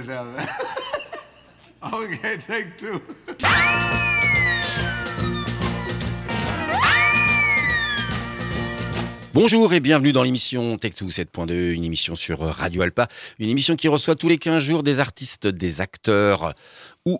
Bonjour 9.32 9.72
et 9.72 9.80
bienvenue 9.80 10.12
dans 10.12 10.22
l'émission 10.22 10.76
Tech2 10.76 11.10
7.2, 11.10 11.72
une 11.72 11.84
émission 11.84 12.14
sur 12.16 12.40
Radio 12.40 12.82
Alpa, 12.82 13.08
une 13.38 13.48
émission 13.48 13.76
qui 13.76 13.88
reçoit 13.88 14.16
tous 14.16 14.28
les 14.28 14.36
15 14.38 14.62
jours 14.62 14.82
des 14.82 15.00
artistes, 15.00 15.46
des 15.46 15.80
acteurs 15.80 16.52
ou 17.06 17.18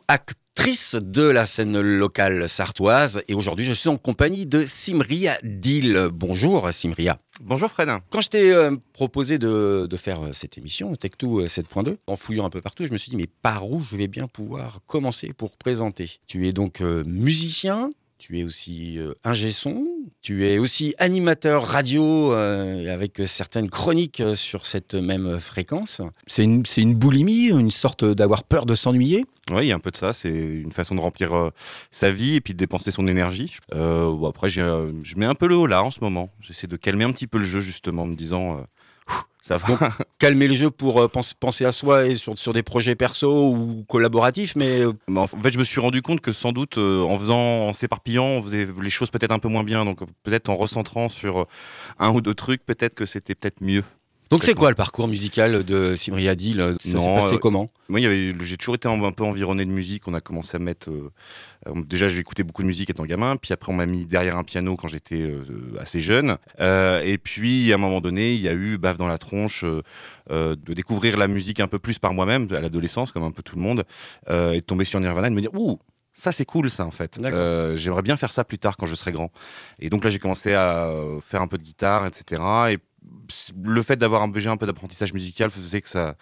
de 0.61 1.23
la 1.23 1.47
scène 1.47 1.81
locale 1.81 2.47
sartoise. 2.47 3.23
Et 3.29 3.35
aujourd'hui, 3.35 3.65
je 3.65 3.73
suis 3.73 3.89
en 3.89 3.97
compagnie 3.97 4.45
de 4.45 4.67
Simria 4.67 5.39
Dil. 5.43 6.11
Bonjour 6.13 6.71
Simria. 6.71 7.19
Bonjour 7.41 7.71
Fred. 7.71 7.89
Quand 8.11 8.21
je 8.21 8.29
t'ai 8.29 8.53
euh, 8.53 8.77
proposé 8.93 9.39
de, 9.39 9.87
de 9.89 9.97
faire 9.97 10.23
euh, 10.23 10.33
cette 10.35 10.59
émission, 10.59 10.93
Tech2 10.93 11.47
7.2, 11.47 11.97
en 12.07 12.17
fouillant 12.19 12.45
un 12.45 12.51
peu 12.51 12.61
partout, 12.61 12.87
je 12.87 12.93
me 12.93 12.99
suis 12.99 13.09
dit, 13.09 13.17
mais 13.17 13.27
par 13.41 13.71
où 13.71 13.81
je 13.81 13.97
vais 13.97 14.07
bien 14.07 14.29
pouvoir 14.29 14.81
commencer 14.87 15.33
pour 15.33 15.57
présenter? 15.57 16.11
Tu 16.27 16.47
es 16.47 16.53
donc 16.53 16.83
euh, 16.83 17.05
musicien, 17.07 17.89
tu 18.21 18.39
es 18.39 18.45
aussi 18.45 18.99
euh, 18.99 19.15
ingé 19.25 19.51
son, 19.51 19.87
tu 20.21 20.47
es 20.47 20.59
aussi 20.59 20.95
animateur 20.99 21.65
radio 21.65 22.35
euh, 22.35 22.93
avec 22.93 23.23
certaines 23.25 23.71
chroniques 23.71 24.21
euh, 24.21 24.35
sur 24.35 24.67
cette 24.67 24.95
même 24.95 25.41
fréquence. 25.41 26.03
C'est 26.27 26.45
une, 26.45 26.67
c'est 26.67 26.83
une 26.83 26.95
boulimie, 26.95 27.47
une 27.47 27.71
sorte 27.71 28.05
d'avoir 28.05 28.45
peur 28.45 28.67
de 28.67 28.75
s'ennuyer? 28.75 29.25
Oui, 29.51 29.65
il 29.65 29.69
y 29.69 29.73
a 29.73 29.75
un 29.75 29.81
peu 29.81 29.91
de 29.91 29.97
ça. 29.97 30.13
C'est 30.13 30.29
une 30.29 30.73
façon 30.73 30.95
de 30.95 31.01
remplir 31.01 31.35
euh, 31.35 31.51
sa 31.91 32.11
vie 32.11 32.35
et 32.35 32.41
puis 32.43 32.53
de 32.53 32.59
dépenser 32.59 32.91
son 32.91 33.09
énergie. 33.09 33.57
Euh, 33.75 34.13
bon, 34.13 34.29
après, 34.29 34.51
j'ai, 34.51 34.61
euh, 34.61 34.93
je 35.03 35.17
mets 35.17 35.25
un 35.25 35.35
peu 35.35 35.49
le 35.49 35.57
haut 35.57 35.67
là 35.67 35.83
en 35.83 35.91
ce 35.91 36.01
moment. 36.01 36.31
J'essaie 36.43 36.67
de 36.67 36.77
calmer 36.77 37.05
un 37.05 37.13
petit 37.13 37.27
peu 37.27 37.39
le 37.39 37.45
jeu 37.45 37.61
justement 37.61 38.03
en 38.03 38.07
me 38.07 38.17
disant. 38.17 38.65
Ouh, 39.41 39.47
ça 39.47 39.57
va. 39.59 39.91
Calmer 40.19 40.49
le 40.49 40.55
jeu 40.55 40.71
pour 40.71 41.01
euh, 41.01 41.09
penser, 41.09 41.35
penser 41.39 41.65
à 41.65 41.73
soi 41.73 42.07
et 42.07 42.15
sur, 42.15 42.37
sur 42.37 42.53
des 42.53 42.63
projets 42.63 42.95
perso 42.95 43.53
ou 43.53 43.85
collaboratifs, 43.89 44.55
mais 44.57 44.81
euh, 44.81 44.93
Mais 45.09 45.21
en 45.21 45.27
fait, 45.27 45.53
je 45.53 45.59
me 45.59 45.65
suis 45.65 45.81
rendu 45.81 46.03
compte 46.03 46.21
que 46.21 46.33
sans 46.33 46.53
doute, 46.53 46.79
euh, 46.79 47.03
en 47.03 47.19
faisant, 47.19 47.69
en 47.69 47.73
s'éparpillant, 47.73 48.27
on 48.27 48.43
faisait 48.43 48.69
les 48.81 48.91
choses 48.91 49.11
peut-être 49.11 49.33
un 49.33 49.39
peu 49.39 49.49
moins 49.49 49.65
bien. 49.65 49.85
Donc, 49.85 50.01
peut-être 50.23 50.49
en 50.51 50.57
recentrant 50.57 51.09
sur 51.09 51.47
un 51.99 52.11
ou 52.11 52.21
deux 52.21 52.35
trucs, 52.35 52.65
peut-être 52.65 52.95
que 52.95 53.07
c'était 53.07 53.35
peut-être 53.35 53.63
mieux. 53.63 53.85
Donc 54.31 54.45
c'est 54.45 54.55
quoi 54.55 54.69
le 54.71 54.77
parcours 54.77 55.09
musical 55.09 55.65
de 55.65 55.95
Simria 55.97 56.35
Dil 56.35 56.57
Ça 56.59 56.75
s'est 56.81 56.89
Non, 56.97 57.17
passé 57.17 57.35
euh, 57.35 57.39
comment? 57.39 57.67
Moi, 57.89 58.01
j'ai 58.01 58.57
toujours 58.57 58.77
été 58.77 58.87
un, 58.89 59.03
un 59.03 59.13
peu 59.13 59.25
environné 59.25 59.65
de 59.65 59.71
musique. 59.71 60.07
On 60.07 60.15
a 60.15 60.21
commencé 60.21 60.57
à 60.57 60.61
mettre. 60.61 60.89
euh, 60.91 61.11
euh, 61.67 61.83
déjà, 61.89 62.09
j'ai 62.09 62.21
écouté 62.21 62.43
beaucoup 62.45 62.63
de 62.63 62.69
musique 62.69 62.89
étant 62.91 63.05
gamin. 63.05 63.37
Puis 63.37 63.53
après, 63.53 63.73
on 63.73 63.75
m'a 63.77 63.87
mis 63.87 64.05
derrière 64.07 64.37
un 64.37 64.45
piano 64.45 64.77
quand 64.77 64.87
j'étais 64.89 65.21
euh, 65.21 65.43
assez 65.81 66.01
jeune. 66.01 66.37
Euh, 66.61 67.03
et 67.05 67.19
puis, 67.19 67.73
à 67.73 67.75
un 67.75 67.79
moment 67.79 67.99
donné, 68.01 68.35
il 68.35 68.41
y 68.41 68.49
a 68.49 68.53
eu 68.55 68.79
baffe 68.79 68.97
dans 68.99 69.09
la 69.09 69.19
tronche 69.19 69.65
euh, 69.65 69.83
euh, 70.31 70.55
de 70.55 70.73
découvrir 70.75 71.17
la 71.19 71.27
musique 71.27 71.59
un 71.59 71.69
peu 71.69 71.79
plus 71.81 71.99
par 71.99 72.15
moi-même 72.15 72.47
à 72.55 72.61
l'adolescence, 72.61 73.11
comme 73.11 73.25
un 73.25 73.33
peu 73.33 73.43
tout 73.43 73.57
le 73.57 73.63
monde, 73.63 73.85
euh, 74.29 74.53
et 74.53 74.61
de 74.61 74.65
tomber 74.65 74.85
sur 74.85 75.01
Nirvana 75.01 75.27
et 75.27 75.31
de 75.31 75.35
me 75.35 75.41
dire 75.41 75.55
ouh. 75.55 75.79
Ça 76.13 76.33
c'est 76.33 76.45
cool 76.45 76.69
ça 76.71 76.85
en 76.85 76.91
fait. 76.91 77.19
Euh, 77.25 77.77
J'aimerais 77.77 78.03
bien 78.03 78.17
faire 78.17 78.33
ça 78.33 78.43
plus 78.43 78.59
tard 78.59 78.77
quand 78.77 78.85
je 78.85 78.97
serai 78.97 79.13
grand. 79.13 79.31
Et 79.79 79.89
donc 79.91 80.03
là 80.03 80.11
j'ai 80.11 80.19
commencé 80.19 80.53
à 80.53 80.87
euh, 80.89 81.21
faire 81.21 81.41
un 81.41 81.47
peu 81.47 81.57
de 81.57 81.63
guitare, 81.63 82.05
etc. 82.05 82.43
Et 82.73 82.79
le 83.63 83.83
fait 83.83 83.97
d'avoir 83.97 84.23
un, 84.23 84.33
un 84.47 84.57
peu 84.57 84.67
d'apprentissage 84.67 85.13
musical 85.13 85.51
faisait 85.51 85.81
que 85.81 85.89
ça, 85.89 86.17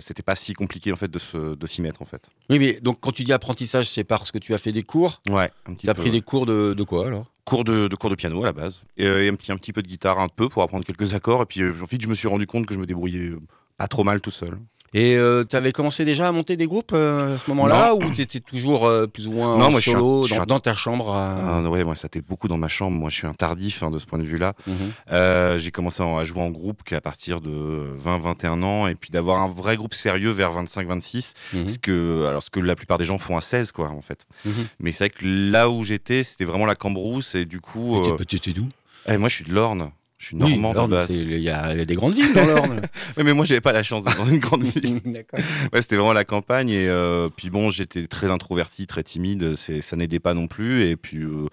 c'était 0.00 0.22
pas 0.22 0.36
si 0.36 0.52
compliqué 0.52 0.92
en 0.92 0.96
fait 0.96 1.10
de 1.10 1.18
se- 1.18 1.54
de 1.54 1.66
s'y 1.66 1.82
mettre 1.82 2.02
en 2.02 2.04
fait. 2.04 2.22
Oui, 2.48 2.58
mais 2.58 2.80
donc 2.80 3.00
quand 3.00 3.12
tu 3.12 3.24
dis 3.24 3.32
apprentissage, 3.32 3.88
c'est 3.88 4.04
parce 4.04 4.30
que 4.30 4.38
tu 4.38 4.54
as 4.54 4.58
fait 4.58 4.72
des 4.72 4.82
cours 4.82 5.22
Ouais, 5.28 5.50
Tu 5.78 5.88
as 5.88 5.94
peu, 5.94 6.02
pris 6.02 6.10
des 6.10 6.20
cours 6.20 6.46
de, 6.46 6.74
de 6.74 6.82
quoi 6.84 7.06
alors? 7.06 7.26
Cours 7.44 7.64
de, 7.64 7.88
de 7.88 7.96
cours 7.96 8.10
de 8.10 8.14
piano 8.14 8.42
à 8.42 8.46
la 8.46 8.52
base 8.52 8.82
et, 8.96 9.06
euh, 9.06 9.24
et 9.24 9.28
un 9.28 9.34
petit 9.34 9.50
un 9.50 9.56
petit 9.56 9.72
peu 9.72 9.82
de 9.82 9.88
guitare 9.88 10.20
un 10.20 10.28
peu 10.28 10.48
pour 10.48 10.62
apprendre 10.62 10.84
quelques 10.84 11.14
accords 11.14 11.42
et 11.42 11.46
puis 11.46 11.62
euh, 11.62 11.74
ensuite 11.82 12.02
je 12.02 12.08
me 12.08 12.14
suis 12.14 12.28
rendu 12.28 12.46
compte 12.46 12.66
que 12.66 12.74
je 12.74 12.78
me 12.78 12.86
débrouillais 12.86 13.32
pas 13.76 13.88
trop 13.88 14.04
mal 14.04 14.20
tout 14.20 14.30
seul. 14.30 14.58
Et 14.92 15.16
tu 15.48 15.54
avais 15.56 15.70
commencé 15.72 16.04
déjà 16.04 16.26
à 16.28 16.32
monter 16.32 16.56
des 16.56 16.66
groupes 16.66 16.90
euh, 16.94 17.36
à 17.36 17.38
ce 17.38 17.48
moment-là 17.50 17.94
ou 17.94 18.00
tu 18.12 18.22
étais 18.22 18.40
toujours 18.40 18.86
euh, 18.86 19.06
plus 19.06 19.28
ou 19.28 19.32
moins 19.32 19.56
Non, 19.56 19.66
en 19.66 19.70
moi, 19.70 19.78
je 19.80 19.88
suis 19.88 19.90
un- 19.92 19.94
solo 20.00 20.26
suis 20.26 20.34
dans, 20.36 20.42
un- 20.42 20.46
dans 20.46 20.58
ta 20.60 20.74
chambre 20.74 21.12
Ah, 21.14 21.62
ouais, 21.62 21.84
moi 21.84 21.94
ça 21.94 22.06
était 22.06 22.20
beaucoup 22.20 22.48
dans 22.48 22.58
ma 22.58 22.66
chambre. 22.66 22.96
Moi 22.98 23.08
je 23.08 23.14
suis 23.14 23.26
un 23.28 23.32
tardif 23.32 23.82
hein, 23.84 23.90
de 23.92 23.98
ce 24.00 24.06
point 24.06 24.18
de 24.18 24.24
vue-là. 24.24 24.54
Mhm. 24.66 24.74
Euh, 25.12 25.58
j'ai 25.60 25.70
commencé 25.70 26.02
à 26.02 26.24
jouer 26.24 26.40
en 26.42 26.50
groupe 26.50 26.82
qu'à 26.82 27.00
partir 27.00 27.40
de 27.40 27.88
20-21 28.04 28.62
ans 28.64 28.86
et 28.88 28.96
puis 28.96 29.10
d'avoir 29.10 29.40
un 29.42 29.48
vrai 29.48 29.76
groupe 29.76 29.94
sérieux 29.94 30.30
vers 30.30 30.50
25-26. 30.52 31.34
Mhm. 31.52 31.68
Ce 31.68 31.78
que, 31.78 32.24
alors 32.26 32.42
ce 32.42 32.50
que 32.50 32.58
la 32.58 32.74
plupart 32.74 32.98
des 32.98 33.04
gens 33.04 33.18
font 33.18 33.36
à 33.36 33.40
16 33.40 33.70
quoi 33.70 33.90
en 33.90 34.02
fait. 34.02 34.26
Mhm. 34.44 34.52
Mais 34.80 34.90
c'est 34.92 35.04
vrai 35.04 35.10
que 35.10 35.24
là 35.24 35.70
où 35.70 35.84
j'étais, 35.84 36.24
c'était 36.24 36.44
vraiment 36.44 36.66
la 36.66 36.74
cambrousse 36.74 37.36
et 37.36 37.44
du 37.44 37.60
coup, 37.60 37.94
Et 38.04 38.08
euh, 38.10 38.16
t'es- 38.16 38.50
d'où 38.52 38.66
eh, 39.08 39.16
moi 39.18 39.28
je 39.28 39.36
suis 39.36 39.44
de 39.44 39.52
l'Orne. 39.54 39.92
Je 40.20 40.26
suis 40.26 40.36
Oui, 40.36 40.58
normand 40.58 40.86
c'est- 41.06 41.14
il 41.14 41.38
y, 41.40 41.48
a 41.48 41.72
il 41.72 41.78
y 41.78 41.80
a 41.80 41.84
des 41.86 41.94
grandes 41.94 42.12
villes 42.14 42.34
dans 42.34 42.44
l'Orne. 42.44 42.82
Ouais, 43.16 43.22
mais 43.24 43.32
moi 43.32 43.46
j'avais 43.46 43.62
pas 43.62 43.72
la 43.72 43.82
chance 43.82 44.04
d'être 44.04 44.18
dans 44.18 44.26
une 44.28 44.38
grande 44.38 44.62
ville. 44.76 45.00
D'accord. 45.06 45.40
Ouais, 45.72 45.80
c'était 45.80 45.96
vraiment 45.96 46.12
la 46.12 46.24
campagne 46.24 46.68
et 46.68 46.88
euh, 46.90 47.30
puis 47.34 47.48
bon, 47.48 47.70
j'étais 47.70 48.06
très 48.06 48.30
introverti, 48.30 48.86
très 48.86 49.02
timide, 49.02 49.54
ça 49.56 49.96
n'aidait 49.96 50.18
pas 50.20 50.34
non 50.34 50.46
plus 50.46 50.84
et 50.84 50.96
puis 50.96 51.22
euh, 51.22 51.46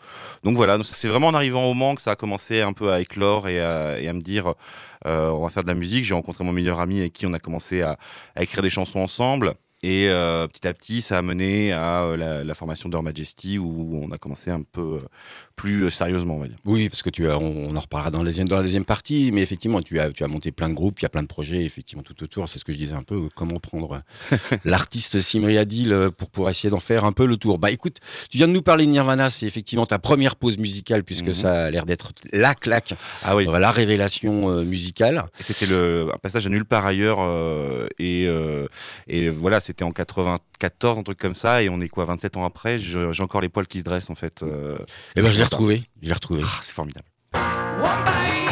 donc 0.44 0.57
voilà, 0.57 0.77
c'est 0.83 1.07
vraiment 1.07 1.27
en 1.27 1.33
arrivant 1.33 1.63
au 1.63 1.73
Mans 1.73 1.95
que 1.95 2.01
ça 2.01 2.11
a 2.11 2.16
commencé 2.17 2.59
un 2.61 2.73
peu 2.73 2.91
à 2.91 3.00
éclore 3.00 3.47
et 3.47 3.61
à, 3.61 4.01
et 4.01 4.09
à 4.09 4.13
me 4.13 4.22
dire 4.22 4.53
euh, 5.06 5.29
on 5.29 5.44
va 5.44 5.50
faire 5.50 5.63
de 5.63 5.69
la 5.69 5.73
musique. 5.73 6.03
J'ai 6.03 6.13
rencontré 6.13 6.44
mon 6.44 6.51
meilleur 6.51 6.81
ami 6.81 7.00
avec 7.00 7.13
qui 7.13 7.25
on 7.25 7.33
a 7.33 7.39
commencé 7.39 7.81
à, 7.81 7.97
à 8.35 8.44
écrire 8.44 8.61
des 8.63 8.69
chansons 8.69 9.00
ensemble. 9.00 9.53
Et 9.83 10.07
euh, 10.09 10.47
petit 10.47 10.67
à 10.67 10.73
petit, 10.73 11.01
ça 11.03 11.19
a 11.19 11.21
mené 11.21 11.71
à 11.71 12.01
euh, 12.03 12.17
la, 12.17 12.43
la 12.43 12.53
formation 12.55 12.89
d'Or 12.89 13.03
Majesty 13.03 13.59
où 13.59 13.91
on 13.93 14.09
a 14.11 14.17
commencé 14.17 14.49
un 14.49 14.63
peu 14.63 14.81
euh, 14.81 14.99
plus 15.55 15.91
sérieusement, 15.91 16.35
on 16.35 16.39
va 16.39 16.47
dire. 16.47 16.57
Oui, 16.65 16.89
parce 16.89 17.03
que 17.03 17.11
tu 17.11 17.29
as, 17.29 17.38
on, 17.38 17.69
on 17.69 17.75
en 17.75 17.79
reparlera 17.79 18.09
dans 18.09 18.19
la, 18.19 18.25
deuxième, 18.25 18.47
dans 18.47 18.55
la 18.55 18.63
deuxième 18.63 18.85
partie, 18.85 19.29
mais 19.31 19.41
effectivement, 19.41 19.81
tu 19.83 19.99
as, 19.99 20.11
tu 20.11 20.23
as 20.23 20.27
monté 20.27 20.51
plein 20.51 20.69
de 20.69 20.73
groupes, 20.73 20.99
il 20.99 21.03
y 21.03 21.05
a 21.05 21.09
plein 21.09 21.21
de 21.21 21.27
projets, 21.27 21.61
effectivement, 21.61 22.01
tout 22.03 22.21
autour. 22.23 22.49
C'est 22.49 22.57
ce 22.57 22.65
que 22.65 22.73
je 22.73 22.77
disais 22.77 22.95
un 22.95 23.03
peu, 23.03 23.29
comment 23.35 23.59
prendre 23.59 24.01
l'artiste 24.65 25.19
Simri 25.19 25.59
Adil 25.59 25.94
euh, 25.94 26.09
pour, 26.09 26.29
pour 26.31 26.49
essayer 26.49 26.71
d'en 26.71 26.79
faire 26.79 27.05
un 27.05 27.11
peu 27.11 27.27
le 27.27 27.38
tour. 27.38 27.59
Bah 27.59 27.69
écoute, 27.69 27.97
tu 28.31 28.38
viens 28.38 28.47
de 28.47 28.53
nous 28.53 28.63
parler 28.63 28.85
de 28.88 28.91
Nirvana, 28.91 29.29
c'est 29.29 29.45
effectivement 29.45 29.85
ta 29.85 29.99
première 29.99 30.35
pause 30.38 30.57
musicale, 30.57 31.03
puisque 31.03 31.27
Mhm. 31.27 31.33
ça 31.35 31.65
a 31.65 31.69
l'air 31.71 31.85
d'être 31.85 32.13
la 32.33 32.55
claque, 32.55 32.95
Ah 33.23 33.35
oui, 33.35 33.45
la 33.45 33.71
révélation 33.71 34.63
musicale. 34.63 35.23
C'était 35.39 35.71
un 35.73 36.17
passage 36.21 36.47
à 36.47 36.49
nulle 36.49 36.65
part 36.65 36.85
ailleurs 36.85 37.19
et 37.99 38.27
et 39.07 39.29
voilà 39.29 39.59
c'était 39.67 39.83
en 39.83 39.91
94 39.91 40.97
un 41.00 41.03
truc 41.03 41.19
comme 41.19 41.35
ça 41.35 41.61
et 41.61 41.69
on 41.69 41.79
est 41.81 41.89
quoi 41.89 42.05
27 42.05 42.38
ans 42.38 42.45
après 42.45 42.79
j'ai 42.79 43.22
encore 43.22 43.41
les 43.41 43.50
poils 43.50 43.67
qui 43.67 43.79
se 43.79 43.83
dressent 43.83 44.09
en 44.09 44.16
fait 44.16 44.41
euh, 44.44 44.78
Et 45.16 45.22
ben 45.22 45.29
je 45.29 45.38
l'ai 45.38 45.44
retrouvé, 45.44 45.83
je 46.01 46.07
l'ai 46.07 46.13
retrouvé. 46.13 46.41
ah, 46.45 46.59
c'est 46.61 46.73
formidable. 46.73 47.05
One 47.33 48.46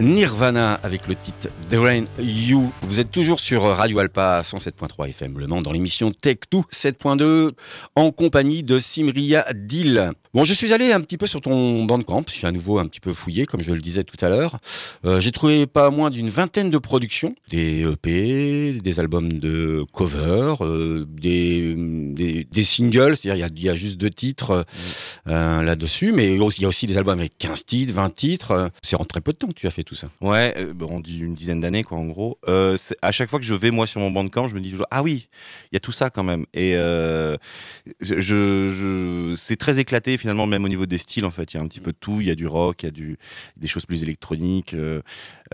Nirvana 0.00 0.74
avec 0.82 1.08
le 1.08 1.16
titre 1.16 1.48
Drain 1.70 2.04
You. 2.18 2.72
Vous 2.82 3.00
êtes 3.00 3.10
toujours 3.10 3.40
sur 3.40 3.62
Radio 3.62 3.98
Alpa 3.98 4.42
107.3 4.42 5.08
FM 5.08 5.38
Le 5.38 5.46
Mans 5.46 5.62
dans 5.62 5.72
l'émission 5.72 6.10
Tech 6.10 6.38
2 6.50 6.58
7.2 6.72 7.52
en 7.96 8.10
compagnie 8.10 8.62
de 8.62 8.78
Simria 8.78 9.44
Dill. 9.54 10.12
Bon, 10.34 10.44
je 10.44 10.52
suis 10.52 10.74
allé 10.74 10.92
un 10.92 11.00
petit 11.00 11.16
peu 11.16 11.26
sur 11.26 11.40
ton 11.40 11.84
bandcamp, 11.84 12.24
j'ai 12.32 12.46
à 12.46 12.52
nouveau 12.52 12.78
un 12.78 12.86
petit 12.86 13.00
peu 13.00 13.14
fouillé 13.14 13.46
comme 13.46 13.62
je 13.62 13.72
le 13.72 13.80
disais 13.80 14.04
tout 14.04 14.22
à 14.22 14.28
l'heure. 14.28 14.58
Euh, 15.06 15.20
j'ai 15.20 15.32
trouvé 15.32 15.66
pas 15.66 15.90
moins 15.90 16.10
d'une 16.10 16.28
vingtaine 16.28 16.70
de 16.70 16.76
productions, 16.76 17.34
des 17.48 17.80
EP, 17.90 18.74
des 18.74 19.00
albums 19.00 19.32
de 19.32 19.84
cover, 19.92 20.56
euh, 20.60 21.06
des, 21.08 21.74
des, 21.74 22.62
singles, 22.62 23.16
c'est-à-dire 23.16 23.48
il 23.56 23.62
y 23.62 23.68
a, 23.70 23.74
juste 23.74 23.96
deux 23.96 24.10
titres 24.10 24.66
euh, 25.28 25.62
là-dessus, 25.62 26.12
mais 26.12 26.34
il 26.34 26.38
y 26.60 26.64
a 26.64 26.68
aussi 26.68 26.86
des 26.86 26.98
albums 26.98 27.18
avec 27.18 27.38
15 27.38 27.64
titres, 27.64 27.94
20 27.94 28.14
titres. 28.14 28.70
C'est 28.82 28.96
en 28.96 29.04
très 29.06 29.22
peu 29.22 29.32
de 29.32 29.38
temps 29.38 29.48
que 29.48 29.54
tu 29.54 29.66
as 29.66 29.70
fait 29.70 29.82
Ouais, 30.20 30.54
euh, 30.56 30.74
on 30.88 31.00
dit 31.00 31.18
une 31.20 31.34
dizaine 31.34 31.60
d'années, 31.60 31.82
quoi, 31.84 31.98
en 31.98 32.06
gros. 32.06 32.38
Euh, 32.48 32.76
à 33.02 33.12
chaque 33.12 33.28
fois 33.30 33.38
que 33.38 33.44
je 33.44 33.54
vais, 33.54 33.70
moi, 33.70 33.86
sur 33.86 34.00
mon 34.00 34.10
bandcamp, 34.10 34.48
je 34.48 34.54
me 34.54 34.60
dis 34.60 34.70
toujours, 34.70 34.86
ah 34.90 35.02
oui, 35.02 35.28
il 35.70 35.74
y 35.74 35.76
a 35.76 35.80
tout 35.80 35.92
ça 35.92 36.10
quand 36.10 36.24
même. 36.24 36.44
Et 36.54 36.74
euh, 36.76 37.36
je- 38.00 39.34
c'est 39.36 39.56
très 39.56 39.78
éclaté, 39.78 40.16
finalement, 40.16 40.46
même 40.46 40.64
au 40.64 40.68
niveau 40.68 40.86
des 40.86 40.98
styles, 40.98 41.24
en 41.24 41.30
fait. 41.30 41.52
Il 41.54 41.56
y 41.56 41.60
a 41.60 41.62
un 41.62 41.68
petit 41.68 41.80
peu 41.80 41.92
de 41.92 41.96
tout. 41.98 42.20
Il 42.20 42.26
y 42.26 42.30
a 42.30 42.34
du 42.34 42.46
rock, 42.46 42.82
il 42.82 42.86
y 42.86 42.88
a 42.88 42.92
du, 42.92 43.18
des 43.56 43.66
choses 43.68 43.86
plus 43.86 44.02
électroniques. 44.02 44.74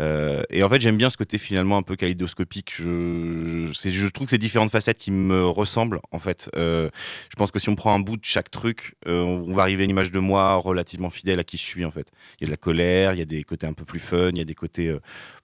Euh, 0.00 0.42
et 0.50 0.62
en 0.62 0.68
fait, 0.68 0.80
j'aime 0.80 0.96
bien 0.96 1.10
ce 1.10 1.16
côté, 1.16 1.38
finalement, 1.38 1.76
un 1.76 1.82
peu 1.82 1.96
kaléidoscopique. 1.96 2.74
Je, 2.78 4.08
trouve 4.08 4.26
que 4.26 4.30
c'est 4.30 4.38
différentes 4.38 4.70
facettes 4.70 4.98
qui 4.98 5.10
me 5.10 5.46
ressemblent, 5.46 6.00
en 6.10 6.18
fait. 6.18 6.50
Euh, 6.56 6.90
je 7.30 7.36
pense 7.36 7.50
que 7.50 7.58
si 7.58 7.68
on 7.68 7.74
prend 7.74 7.94
un 7.94 8.00
bout 8.00 8.16
de 8.16 8.24
chaque 8.24 8.50
truc, 8.50 8.94
euh, 9.06 9.22
on 9.22 9.52
va 9.52 9.62
arriver 9.62 9.82
à 9.82 9.84
une 9.84 9.90
image 9.90 10.10
de 10.10 10.18
moi 10.18 10.54
relativement 10.56 11.10
fidèle 11.10 11.38
à 11.38 11.44
qui 11.44 11.56
je 11.56 11.62
suis, 11.62 11.84
en 11.84 11.90
fait. 11.90 12.08
Il 12.40 12.44
y 12.44 12.44
a 12.44 12.46
de 12.46 12.50
la 12.50 12.56
colère, 12.56 13.12
il 13.14 13.18
y 13.18 13.22
a 13.22 13.26
des 13.26 13.44
côtés 13.44 13.66
un 13.66 13.72
peu 13.72 13.84
plus 13.84 14.00
fun, 14.00 14.30
il 14.30 14.38
y 14.38 14.42
a 14.42 14.44
des 14.44 14.54
côtés 14.54 14.94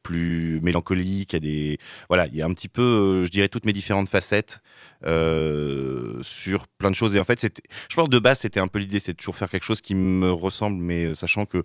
plus 0.03 0.61
mélancoliques, 0.63 1.33
il 1.33 1.37
y 1.37 1.37
a 1.37 1.41
des 1.41 1.79
voilà, 2.09 2.27
il 2.27 2.35
y 2.35 2.43
a 2.43 2.47
un 2.47 2.53
petit 2.53 2.69
peu, 2.69 3.25
je 3.25 3.31
dirais 3.31 3.49
toutes 3.49 3.67
mes 3.67 3.73
différentes 3.73 4.09
facettes 4.09 4.61
sur 5.03 6.67
plein 6.79 6.91
de 6.91 6.97
choses. 6.97 7.15
Et 7.17 7.21
en 7.21 7.25
fait, 7.25 7.41
je 7.43 7.95
pense 7.95 8.07
que 8.07 8.11
de 8.11 8.19
base, 8.19 8.41
c'était 8.41 8.61
un 8.61 8.69
peu 8.69 8.79
l'idée, 8.79 9.01
c'est 9.01 9.15
toujours 9.15 9.37
faire 9.37 9.49
quelque 9.51 9.65
chose 9.65 9.81
qui 9.81 9.95
me 9.95 10.31
ressemble, 10.31 10.83
mais 10.83 11.15
sachant 11.15 11.47
que 11.47 11.63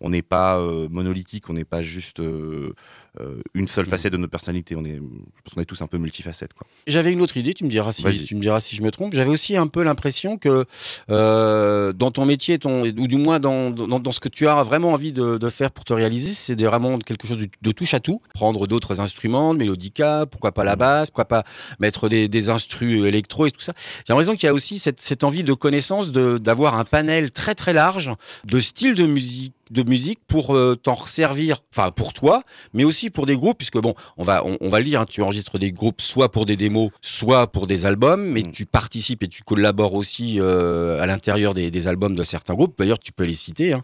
on 0.00 0.10
n'est 0.10 0.22
pas 0.22 0.58
euh, 0.58 0.88
monolithique, 0.90 1.50
on 1.50 1.54
n'est 1.54 1.64
pas 1.64 1.82
juste 1.82 2.20
euh, 2.20 2.72
euh, 3.20 3.40
une 3.54 3.66
seule 3.66 3.86
facette 3.86 4.12
de 4.12 4.16
notre 4.16 4.30
personnalité. 4.30 4.76
On 4.76 4.84
est, 4.84 4.96
je 4.96 5.42
pense 5.42 5.54
qu'on 5.54 5.60
est 5.60 5.64
tous 5.64 5.82
un 5.82 5.86
peu 5.86 5.98
multifacettes. 5.98 6.52
J'avais 6.86 7.12
une 7.12 7.20
autre 7.20 7.36
idée, 7.36 7.54
tu 7.54 7.64
me 7.64 7.70
diras 7.70 7.92
si 7.92 8.02
tu 8.24 8.34
me 8.34 8.40
diras 8.40 8.60
si 8.60 8.76
je 8.76 8.82
me 8.82 8.90
trompe. 8.90 9.14
J'avais 9.14 9.30
aussi 9.30 9.56
un 9.56 9.66
peu 9.66 9.82
l'impression 9.82 10.38
que 10.38 10.64
euh, 11.10 11.92
dans 11.92 12.10
ton 12.10 12.26
métier, 12.26 12.58
ton, 12.58 12.82
ou 12.82 13.06
du 13.08 13.16
moins 13.16 13.40
dans, 13.40 13.70
dans, 13.70 13.98
dans 13.98 14.12
ce 14.12 14.20
que 14.20 14.28
tu 14.28 14.46
as 14.46 14.62
vraiment 14.62 14.92
envie 14.92 15.12
de, 15.12 15.36
de 15.38 15.50
faire 15.50 15.70
pour 15.70 15.84
te 15.84 15.92
réaliser, 15.92 16.32
c'est 16.32 16.60
vraiment 16.62 16.98
quelque 16.98 17.26
chose 17.26 17.38
de, 17.38 17.48
de 17.60 17.72
touche 17.72 17.94
à 17.94 18.00
tout. 18.00 18.20
Prendre 18.34 18.66
d'autres 18.66 19.00
instruments, 19.00 19.54
de 19.54 19.58
mélodica, 19.58 20.26
pourquoi 20.30 20.52
pas 20.52 20.64
la 20.64 20.76
basse, 20.76 21.10
pourquoi 21.10 21.24
pas 21.24 21.44
mettre 21.80 22.08
des, 22.08 22.28
des 22.28 22.50
instrus 22.50 23.04
électro 23.04 23.46
et 23.46 23.50
tout 23.50 23.60
ça. 23.60 23.72
J'ai 23.76 24.12
l'impression 24.12 24.34
qu'il 24.34 24.46
y 24.46 24.50
a 24.50 24.54
aussi 24.54 24.78
cette, 24.78 25.00
cette 25.00 25.24
envie 25.24 25.42
de 25.42 25.52
connaissance, 25.54 26.12
d'avoir 26.12 26.78
un 26.78 26.84
panel 26.84 27.32
très 27.32 27.54
très 27.54 27.72
large 27.72 28.12
de 28.44 28.60
styles 28.60 28.94
de 28.94 29.06
musique 29.06 29.54
de 29.70 29.88
musique 29.88 30.18
pour 30.26 30.54
euh, 30.54 30.74
t'en 30.76 30.94
resservir, 30.94 31.58
enfin 31.74 31.90
pour 31.90 32.12
toi, 32.14 32.42
mais 32.74 32.84
aussi 32.84 33.10
pour 33.10 33.26
des 33.26 33.36
groupes, 33.36 33.58
puisque 33.58 33.78
bon, 33.78 33.94
on 34.16 34.24
va, 34.24 34.44
on, 34.44 34.56
on 34.60 34.68
va 34.68 34.78
le 34.78 34.84
dire, 34.84 35.00
hein, 35.00 35.06
tu 35.08 35.22
enregistres 35.22 35.58
des 35.58 35.72
groupes 35.72 36.00
soit 36.00 36.30
pour 36.30 36.46
des 36.46 36.56
démos, 36.56 36.90
soit 37.02 37.46
pour 37.52 37.66
des 37.66 37.84
albums, 37.86 38.24
mais 38.24 38.42
Mm. 38.42 38.52
tu 38.52 38.66
participes 38.66 39.22
et 39.22 39.28
tu 39.28 39.42
collabores 39.42 39.94
aussi 39.94 40.36
euh, 40.40 41.00
à 41.00 41.06
l'intérieur 41.06 41.54
des, 41.54 41.70
des 41.70 41.86
albums 41.88 42.14
de 42.14 42.24
certains 42.24 42.54
groupes. 42.54 42.74
D'ailleurs, 42.78 42.98
tu 42.98 43.12
peux 43.12 43.24
les 43.24 43.34
citer. 43.34 43.72
hein. 43.72 43.82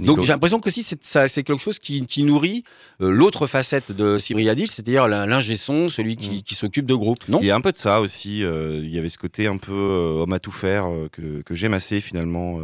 Donc 0.00 0.22
j'ai 0.22 0.28
l'impression 0.32 0.60
que 0.60 0.68
aussi 0.68 0.82
c'est 0.82 1.42
quelque 1.42 1.60
chose 1.60 1.78
qui, 1.78 2.06
qui 2.06 2.22
nourrit 2.22 2.64
euh, 3.00 3.10
l'autre 3.10 3.46
facette 3.46 3.92
de 3.92 4.18
Cypriadis, 4.18 4.66
c'est-à-dire 4.68 5.08
l'in- 5.08 5.26
l'ingé 5.26 5.56
son, 5.56 5.88
celui 5.88 6.16
qui, 6.16 6.30
Mm. 6.38 6.42
qui 6.42 6.54
s'occupe 6.54 6.86
de 6.86 6.94
groupe. 6.94 7.18
Non? 7.28 7.38
Il 7.40 7.46
y 7.46 7.50
a 7.50 7.56
un 7.56 7.60
peu 7.60 7.72
de 7.72 7.76
ça 7.78 8.00
aussi. 8.00 8.40
il 8.40 8.94
y 8.94 8.98
avait 8.98 9.08
ce 9.08 9.18
côté 9.18 9.46
un 9.46 9.56
peu 9.56 9.72
homme 9.72 10.32
à 10.32 10.38
tout 10.38 10.52
faire 10.52 10.86
que, 11.12 11.42
que 11.42 11.54
j'aime 11.54 11.74
assez 11.74 12.00
finalement. 12.00 12.58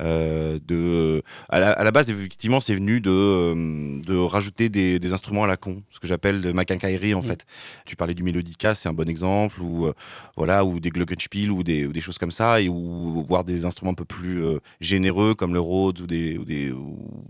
Euh, 0.00 0.10
euh, 0.10 0.58
de, 0.66 1.22
à, 1.48 1.60
la, 1.60 1.70
à 1.72 1.84
la 1.84 1.90
base, 1.90 2.10
effectivement, 2.10 2.60
c'est 2.60 2.74
venu 2.74 3.00
de, 3.00 3.10
euh, 3.10 4.00
de 4.02 4.16
rajouter 4.16 4.68
des, 4.68 4.98
des 4.98 5.12
instruments 5.12 5.44
à 5.44 5.46
la 5.46 5.56
con, 5.56 5.82
ce 5.90 6.00
que 6.00 6.06
j'appelle 6.08 6.40
de 6.40 6.52
maquincaillerie 6.52 7.14
en 7.14 7.20
Mm. 7.20 7.24
fait. 7.26 7.46
Tu 7.86 7.96
parlais 7.96 8.14
du 8.14 8.22
mélodica, 8.22 8.74
c'est 8.74 8.88
un 8.88 8.92
bon 8.92 9.08
exemple, 9.08 9.60
ou 9.60 9.86
euh, 9.86 9.92
voilà, 10.36 10.64
ou 10.64 10.80
des 10.80 10.90
glockenspiel 10.90 11.50
ou 11.50 11.62
des, 11.62 11.86
ou 11.86 11.92
des 11.92 12.00
choses 12.00 12.18
comme 12.18 12.30
ça, 12.30 12.60
et 12.60 12.68
ou 12.68 13.24
voir 13.28 13.44
des 13.44 13.64
instruments 13.66 13.92
un 13.92 13.94
peu 13.94 14.04
plus 14.04 14.44
euh, 14.44 14.58
généreux 14.80 15.34
comme 15.34 15.52
le 15.54 15.60
Rhodes 15.60 16.00
ou 16.00 16.06
des 16.06 16.38
ou 16.38 16.44
des 16.44 16.72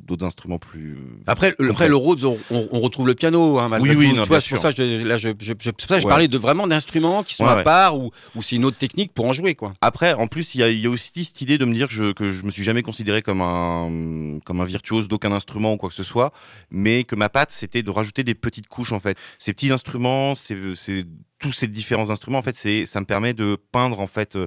d'autres 0.06 0.25
instruments 0.25 0.58
plus. 0.58 0.96
Après, 1.26 1.55
le- 1.58 1.70
après 1.70 1.88
le 1.88 1.96
Rhodes, 1.96 2.25
on, 2.25 2.81
retrouve 2.81 3.06
le 3.06 3.14
piano, 3.14 3.58
hein, 3.58 3.69
malgré 3.69 3.90
Oui, 3.90 3.96
oui, 4.08 4.14
non, 4.14 4.22
Tu 4.22 4.28
vois, 4.28 4.40
c'est 4.40 4.50
pour 4.50 4.58
ça 4.58 4.70
je, 4.70 5.05
là, 5.06 5.19
je, 5.19 5.28
je- 5.28 5.34
je- 5.38 5.52
c'est 5.61 5.72
pour 5.72 5.81
ça 5.82 5.96
que 5.96 6.00
je 6.00 6.06
Ouais. 6.06 6.11
parlais 6.11 6.28
de 6.28 6.38
vraiment 6.38 6.67
d'instruments 6.67 7.22
qui 7.22 7.34
sont 7.34 7.44
Ouais, 7.44 7.50
à 7.50 7.56
ouais. 7.56 7.62
part 7.62 7.99
ou, 7.99 8.11
ou 8.34 8.43
c'est 8.43 8.56
une 8.56 8.64
autre 8.64 8.78
technique 8.78 9.12
pour 9.12 9.26
en 9.26 9.32
jouer, 9.32 9.55
quoi. 9.55 9.75
Après, 9.81 10.12
en 10.14 10.26
plus, 10.26 10.55
il 10.55 10.61
y, 10.61 10.64
a- 10.64 10.69
il 10.70 10.81
y 10.81 10.87
a 10.87 10.90
aussi 10.90 11.25
cette 11.25 11.40
idée 11.40 11.58
de 11.58 11.64
me 11.64 11.75
dire 11.75 11.88
que 11.88 11.94
je, 11.94 12.12
que 12.12 12.31
je 12.31 12.43
me 12.44 12.50
suis 12.50 12.60
jamais 12.65 12.83
considéré 12.83 13.23
comme 13.23 13.41
un, 13.43 14.39
comme 14.45 14.61
un 14.61 14.65
virtuose 14.65 15.09
d'aucun 15.09 15.33
instrument 15.33 15.73
ou 15.73 15.77
quoi 15.77 15.89
que 15.89 15.95
ce 15.95 16.03
soit, 16.05 16.33
mais 16.71 17.05
que 17.05 17.15
ma 17.17 17.29
patte, 17.29 17.51
c'était 17.51 17.83
de 17.83 17.91
rajouter 17.91 18.25
des 18.25 18.35
petites 18.35 18.69
couches, 18.69 18.93
en 18.93 18.99
fait. 19.01 19.17
Ces 19.39 19.53
petits 19.53 19.73
instruments, 19.73 20.35
c'est, 20.35 20.57
c'est- 20.75 21.05
tous 21.39 21.53
ces 21.53 21.69
différents 21.69 22.11
instruments, 22.11 22.37
en 22.37 22.43
fait, 22.43 22.55
c'est, 22.55 22.85
ça 22.85 23.01
me 23.01 23.07
permet 23.07 23.33
de 23.33 23.57
peindre, 23.73 23.99
en 24.01 24.07
fait, 24.07 24.37
euh, 24.37 24.47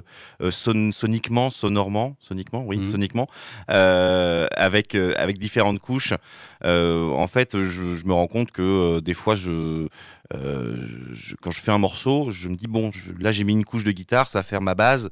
son- 0.52 0.92
soniquement, 0.92 1.50
sonorement, 1.50 2.16
soniquement, 2.20 2.64
oui, 2.64 2.76
Mhm. 2.76 2.88
soniquement, 2.92 3.26
euh, 3.70 4.46
avec, 4.56 4.94
euh, 4.94 5.12
avec 5.16 5.38
différentes 5.38 5.80
couches. 5.80 6.14
En 6.62 7.26
fait, 7.26 7.60
je, 7.60 7.96
je 7.96 8.04
me 8.04 8.12
rends 8.12 8.28
compte 8.28 8.52
que 8.52 9.00
des 9.00 9.12
fois, 9.14 9.34
je, 9.34 9.88
je- 10.32 11.34
quand 11.42 11.50
je 11.50 11.60
fais 11.60 11.72
un 11.72 11.78
morceau, 11.78 12.30
je 12.30 12.48
me 12.48 12.54
dis, 12.56 12.66
bon, 12.68 12.90
je- 12.92 13.12
là, 13.18 13.32
j'ai 13.32 13.42
mis 13.44 13.52
une 13.54 13.64
couche 13.64 13.84
de 13.84 13.90
guitare, 13.90 14.28
ça 14.30 14.38
va 14.38 14.42
faire 14.44 14.60
ma 14.60 14.74
base. 14.76 15.10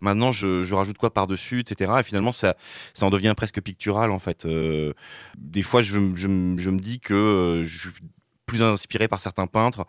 Maintenant, 0.00 0.32
je, 0.32 0.72
rajoute 0.74 0.98
quoi 0.98 1.12
par-dessus, 1.12 1.60
etc. 1.60 1.92
Et 2.00 2.02
finalement, 2.02 2.32
ça, 2.32 2.56
ça 2.94 3.06
en 3.06 3.10
devient 3.10 3.34
presque 3.36 3.60
pictural, 3.60 4.10
en 4.10 4.18
fait. 4.18 4.46
Euh, 4.46 4.92
des 5.36 5.62
fois, 5.62 5.82
je, 5.82 5.98
je 6.16 6.28
me 6.28 6.78
dis 6.78 7.00
que 7.00 7.14
euh, 7.14 7.64
je 7.64 7.90
suis 7.90 8.00
plus 8.46 8.62
inspiré 8.62 9.08
par 9.08 9.20
certains 9.20 9.46
peintres, 9.46 9.86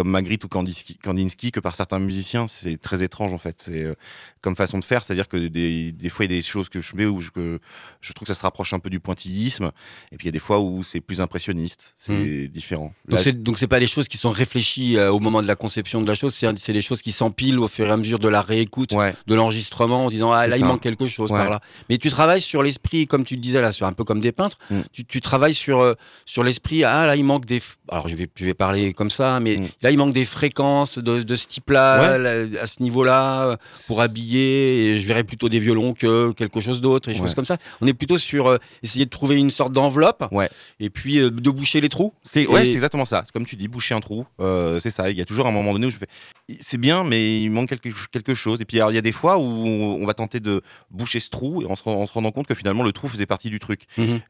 comme 0.00 0.08
Magritte 0.10 0.44
ou 0.44 0.48
Kandinsky, 0.48 0.96
Kandinsky, 0.96 1.52
que 1.52 1.60
par 1.60 1.76
certains 1.76 1.98
musiciens. 1.98 2.46
C'est 2.48 2.80
très 2.80 3.02
étrange, 3.02 3.34
en 3.34 3.38
fait. 3.38 3.60
C'est 3.66 3.82
euh, 3.84 3.94
comme 4.40 4.56
façon 4.56 4.78
de 4.78 4.84
faire. 4.84 5.02
C'est-à-dire 5.04 5.28
que 5.28 5.36
des, 5.36 5.92
des 5.92 6.08
fois, 6.08 6.24
il 6.24 6.32
y 6.32 6.34
a 6.34 6.38
des 6.38 6.42
choses 6.46 6.70
que 6.70 6.80
je 6.80 6.96
mets 6.96 7.04
où 7.04 7.20
je, 7.20 7.28
que 7.30 7.58
je 8.00 8.12
trouve 8.14 8.26
que 8.26 8.32
ça 8.32 8.38
se 8.38 8.42
rapproche 8.42 8.72
un 8.72 8.78
peu 8.78 8.88
du 8.88 8.98
pointillisme. 8.98 9.70
Et 10.10 10.16
puis, 10.16 10.24
il 10.24 10.28
y 10.28 10.30
a 10.30 10.32
des 10.32 10.38
fois 10.38 10.58
où 10.60 10.82
c'est 10.82 11.02
plus 11.02 11.20
impressionniste. 11.20 11.92
C'est 11.98 12.48
différent. 12.48 12.94
Donc 13.08 13.22
Là, 13.22 13.32
donc 13.32 13.58
c'est 13.58 13.66
pas 13.68 13.78
des 13.80 13.86
choses 13.86 14.08
qui 14.08 14.16
sont 14.16 14.30
réfléchies 14.30 14.96
euh, 14.96 15.12
au 15.12 15.20
moment 15.20 15.42
de 15.42 15.46
la 15.46 15.56
conception 15.56 16.00
de 16.00 16.06
la 16.08 16.14
chose, 16.14 16.34
c'est 16.34 16.72
des 16.72 16.80
choses 16.82 17.02
qui 17.02 17.12
s'empilent 17.12 17.58
au 17.58 17.68
fur 17.68 17.86
et 17.86 17.90
à 17.90 17.96
mesure 17.98 18.18
de 18.18 18.28
la 18.28 18.40
réécoute, 18.40 18.92
ouais. 18.92 19.14
de 19.26 19.34
l'enregistrement, 19.34 20.06
en 20.06 20.08
disant 20.08 20.32
ah 20.32 20.46
là 20.46 20.56
il 20.56 20.64
manque 20.64 20.80
quelque 20.80 21.06
chose 21.06 21.30
Ouais. 21.30 21.38
par 21.38 21.50
là. 21.50 21.60
Mais 21.90 21.98
tu 21.98 22.08
travailles 22.08 22.40
sur 22.40 22.62
l'esprit, 22.62 23.06
comme 23.06 23.24
tu 23.24 23.34
le 23.34 23.40
disais 23.42 23.60
là, 23.60 23.72
sur 23.72 23.86
un 23.86 23.92
peu 23.92 24.04
comme 24.04 24.20
des 24.20 24.32
peintres. 24.32 24.58
Mm. 24.70 24.80
Tu, 24.92 25.04
tu 25.04 25.20
travailles 25.20 25.52
sur 25.54 25.80
euh, 25.80 25.94
sur 26.24 26.42
l'esprit. 26.44 26.84
Ah 26.84 27.04
là 27.06 27.16
il 27.16 27.24
manque 27.24 27.44
des. 27.44 27.60
Alors 27.90 28.08
je 28.08 28.16
vais 28.16 28.28
je 28.34 28.44
vais 28.46 28.54
parler 28.54 28.94
comme 28.94 29.10
ça, 29.10 29.38
mais 29.40 29.56
Mm. 29.58 29.68
là 29.82 29.89
il 29.90 29.98
manque 29.98 30.12
des 30.12 30.24
fréquences 30.24 30.98
de, 30.98 31.22
de 31.22 31.34
ce 31.36 31.46
type-là, 31.46 32.18
Ouais. 32.18 32.58
à 32.58 32.66
ce 32.66 32.82
niveau-là, 32.82 33.56
pour 33.86 34.00
habiller. 34.00 34.90
Et 34.92 34.98
je 34.98 35.06
verrais 35.06 35.24
plutôt 35.24 35.48
des 35.48 35.58
violons 35.58 35.94
que 35.94 36.32
quelque 36.32 36.60
chose 36.60 36.80
d'autre 36.80 37.08
et 37.08 37.14
choses 37.14 37.34
comme 37.34 37.44
ça. 37.44 37.56
On 37.80 37.86
est 37.86 37.94
plutôt 37.94 38.18
sur 38.18 38.46
euh, 38.48 38.58
essayer 38.82 39.04
de 39.04 39.10
trouver 39.10 39.36
une 39.36 39.50
sorte 39.50 39.72
d'enveloppe. 39.72 40.24
Ouais. 40.32 40.48
Et 40.80 40.90
puis 40.90 41.18
euh, 41.18 41.30
de 41.30 41.50
boucher 41.50 41.80
les 41.80 41.88
trous. 41.88 42.12
C'est 42.22 42.46
ouais, 42.46 42.62
Et- 42.62 42.66
c'est 42.66 42.72
exactement 42.74 43.04
ça. 43.04 43.24
Comme 43.32 43.46
tu 43.46 43.56
dis, 43.56 43.68
boucher 43.68 43.94
un 43.94 44.00
trou, 44.00 44.24
euh, 44.40 44.78
c'est 44.78 44.90
ça. 44.90 45.10
Il 45.10 45.16
y 45.16 45.20
a 45.20 45.24
toujours 45.24 45.46
un 45.46 45.52
moment 45.52 45.72
donné 45.72 45.86
où 45.86 45.90
je 45.90 45.98
fais, 45.98 46.08
c'est 46.60 46.78
bien, 46.78 47.04
mais 47.04 47.40
il 47.40 47.50
manque 47.50 47.68
quelque, 47.68 47.88
quelque 48.10 48.34
chose. 48.34 48.60
Et 48.60 48.64
puis 48.64 48.78
alors, 48.78 48.90
il 48.90 48.94
y 48.94 48.98
a 48.98 49.02
des 49.02 49.12
fois 49.12 49.38
où 49.38 49.42
on, 49.42 49.98
on 50.02 50.06
va 50.06 50.14
tenter 50.14 50.40
de 50.40 50.62
boucher 50.90 51.20
ce 51.20 51.30
trou 51.30 51.62
et 51.62 51.66
en 51.66 51.76
se, 51.76 51.82
en 51.88 52.06
se 52.06 52.12
rendant 52.12 52.32
compte 52.32 52.46
que 52.46 52.54
finalement 52.54 52.82
le 52.82 52.92
trou 52.92 53.08
faisait 53.08 53.26
partie 53.26 53.50
du 53.50 53.58
truc. 53.58 53.82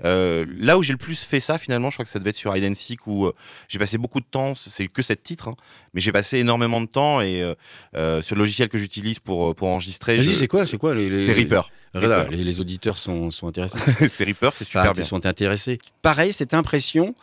Euh, 0.04 0.44
là 0.58 0.78
où 0.78 0.82
j'ai 0.82 0.92
le 0.92 0.98
plus 0.98 1.22
fait 1.24 1.40
ça, 1.40 1.58
finalement, 1.58 1.90
je 1.90 1.96
crois 1.96 2.04
que 2.04 2.10
ça 2.10 2.18
devait 2.18 2.30
être 2.30 2.36
sur 2.36 2.54
Hide 2.56 2.64
and 2.64 2.74
Seek 2.74 3.06
où 3.06 3.30
j'ai 3.68 3.78
passé 3.78 3.98
beaucoup 3.98 4.20
de 4.20 4.26
temps. 4.30 4.54
C'est 4.54 4.88
que 4.88 5.02
sept 5.02 5.22
titres, 5.40 5.48
hein, 5.48 5.56
mais 5.94 6.00
j'ai 6.00 6.12
passé 6.12 6.38
énormément 6.38 6.80
de 6.80 6.86
temps 6.86 7.20
et 7.20 7.42
euh, 7.42 7.54
euh, 7.96 8.20
sur 8.22 8.36
le 8.36 8.42
logiciel 8.42 8.68
que 8.68 8.78
j'utilise 8.78 9.18
pour 9.18 9.50
euh, 9.50 9.54
pour 9.54 9.68
enregistrer. 9.68 10.16
Vas-y, 10.16 10.26
je- 10.26 10.32
c'est 10.32 10.48
quoi, 10.48 10.66
c'est 10.66 10.78
quoi 10.78 10.94
les, 10.94 11.08
les- 11.10 11.26
C'est 11.26 11.32
Reaper. 11.32 11.70
Voilà, 11.92 12.24
les, 12.30 12.36
les 12.44 12.60
auditeurs 12.60 12.98
sont, 12.98 13.32
sont 13.32 13.48
intéressés. 13.48 13.76
c'est 14.08 14.22
Reaper, 14.22 14.50
c'est 14.54 14.64
super 14.64 14.82
Enfin, 14.82 14.92
bien. 14.92 15.02
ils 15.02 15.06
sont 15.08 15.26
intéressés. 15.26 15.78
Pareil, 16.02 16.32
cette 16.32 16.54
impression 16.54 17.16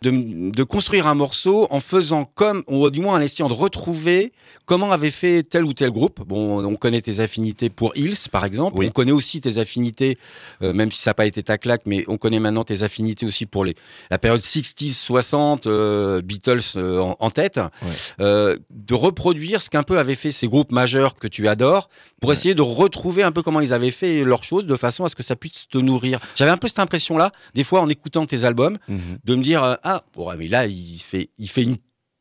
de, 0.00 0.50
de 0.50 0.62
construire 0.62 1.06
un 1.06 1.14
morceau 1.14 1.66
en 1.70 1.80
faisant 1.80 2.24
comme, 2.24 2.62
ou 2.68 2.88
du 2.88 3.00
moins 3.02 3.16
en 3.18 3.20
essayant 3.20 3.48
de 3.50 3.54
retrouver 3.54 4.32
comment 4.64 4.92
avait 4.92 5.10
fait 5.10 5.42
tel 5.42 5.64
ou 5.64 5.74
tel 5.74 5.90
groupe. 5.90 6.22
Bon, 6.26 6.64
on 6.64 6.76
connaît 6.76 7.02
tes 7.02 7.20
affinités 7.20 7.68
pour 7.68 7.94
Hills, 7.96 8.16
par 8.32 8.44
exemple. 8.46 8.78
Oui. 8.78 8.86
On 8.86 8.90
connaît 8.90 9.12
aussi 9.12 9.40
tes 9.42 9.58
affinités, 9.58 10.16
euh, 10.62 10.72
même 10.72 10.90
si 10.90 11.00
ça 11.02 11.10
n'a 11.10 11.14
pas 11.14 11.26
été 11.26 11.42
ta 11.42 11.58
claque, 11.58 11.82
mais 11.84 12.04
on 12.08 12.16
connaît 12.16 12.40
maintenant 12.40 12.64
tes 12.64 12.82
affinités 12.82 13.26
aussi 13.26 13.44
pour 13.46 13.64
les, 13.66 13.74
la 14.10 14.18
période 14.18 14.40
60s, 14.40 14.92
60, 14.94 15.66
euh, 15.66 16.22
Beatles 16.22 16.60
en, 16.76 17.16
en 17.18 17.30
tête. 17.30 17.47
Euh, 18.20 18.56
de 18.70 18.94
reproduire 18.94 19.62
ce 19.62 19.70
qu'un 19.70 19.82
peu 19.82 19.98
avaient 19.98 20.14
fait 20.14 20.30
ces 20.30 20.46
groupes 20.48 20.72
majeurs 20.72 21.14
que 21.14 21.26
tu 21.28 21.48
adores, 21.48 21.88
pour 22.20 22.32
essayer 22.32 22.54
de 22.54 22.62
retrouver 22.62 23.22
un 23.22 23.32
peu 23.32 23.42
comment 23.42 23.60
ils 23.60 23.72
avaient 23.72 23.90
fait 23.90 24.24
leurs 24.24 24.44
choses 24.44 24.66
de 24.66 24.76
façon 24.76 25.04
à 25.04 25.08
ce 25.08 25.14
que 25.14 25.22
ça 25.22 25.36
puisse 25.36 25.68
te 25.68 25.78
nourrir. 25.78 26.18
J'avais 26.36 26.50
un 26.50 26.56
peu 26.56 26.68
cette 26.68 26.78
impression-là, 26.80 27.32
des 27.54 27.64
fois 27.64 27.80
en 27.80 27.88
écoutant 27.88 28.26
tes 28.26 28.44
albums, 28.44 28.76
Mhm. 28.88 29.18
de 29.24 29.34
me 29.36 29.42
dire 29.42 29.62
euh, 29.62 29.74
ah 29.84 30.02
ouais, 30.16 30.36
mais 30.36 30.48
là 30.48 30.66
il 30.66 30.98
fait 30.98 31.30
il 31.38 31.48
fait 31.48 31.62
une 31.62 31.76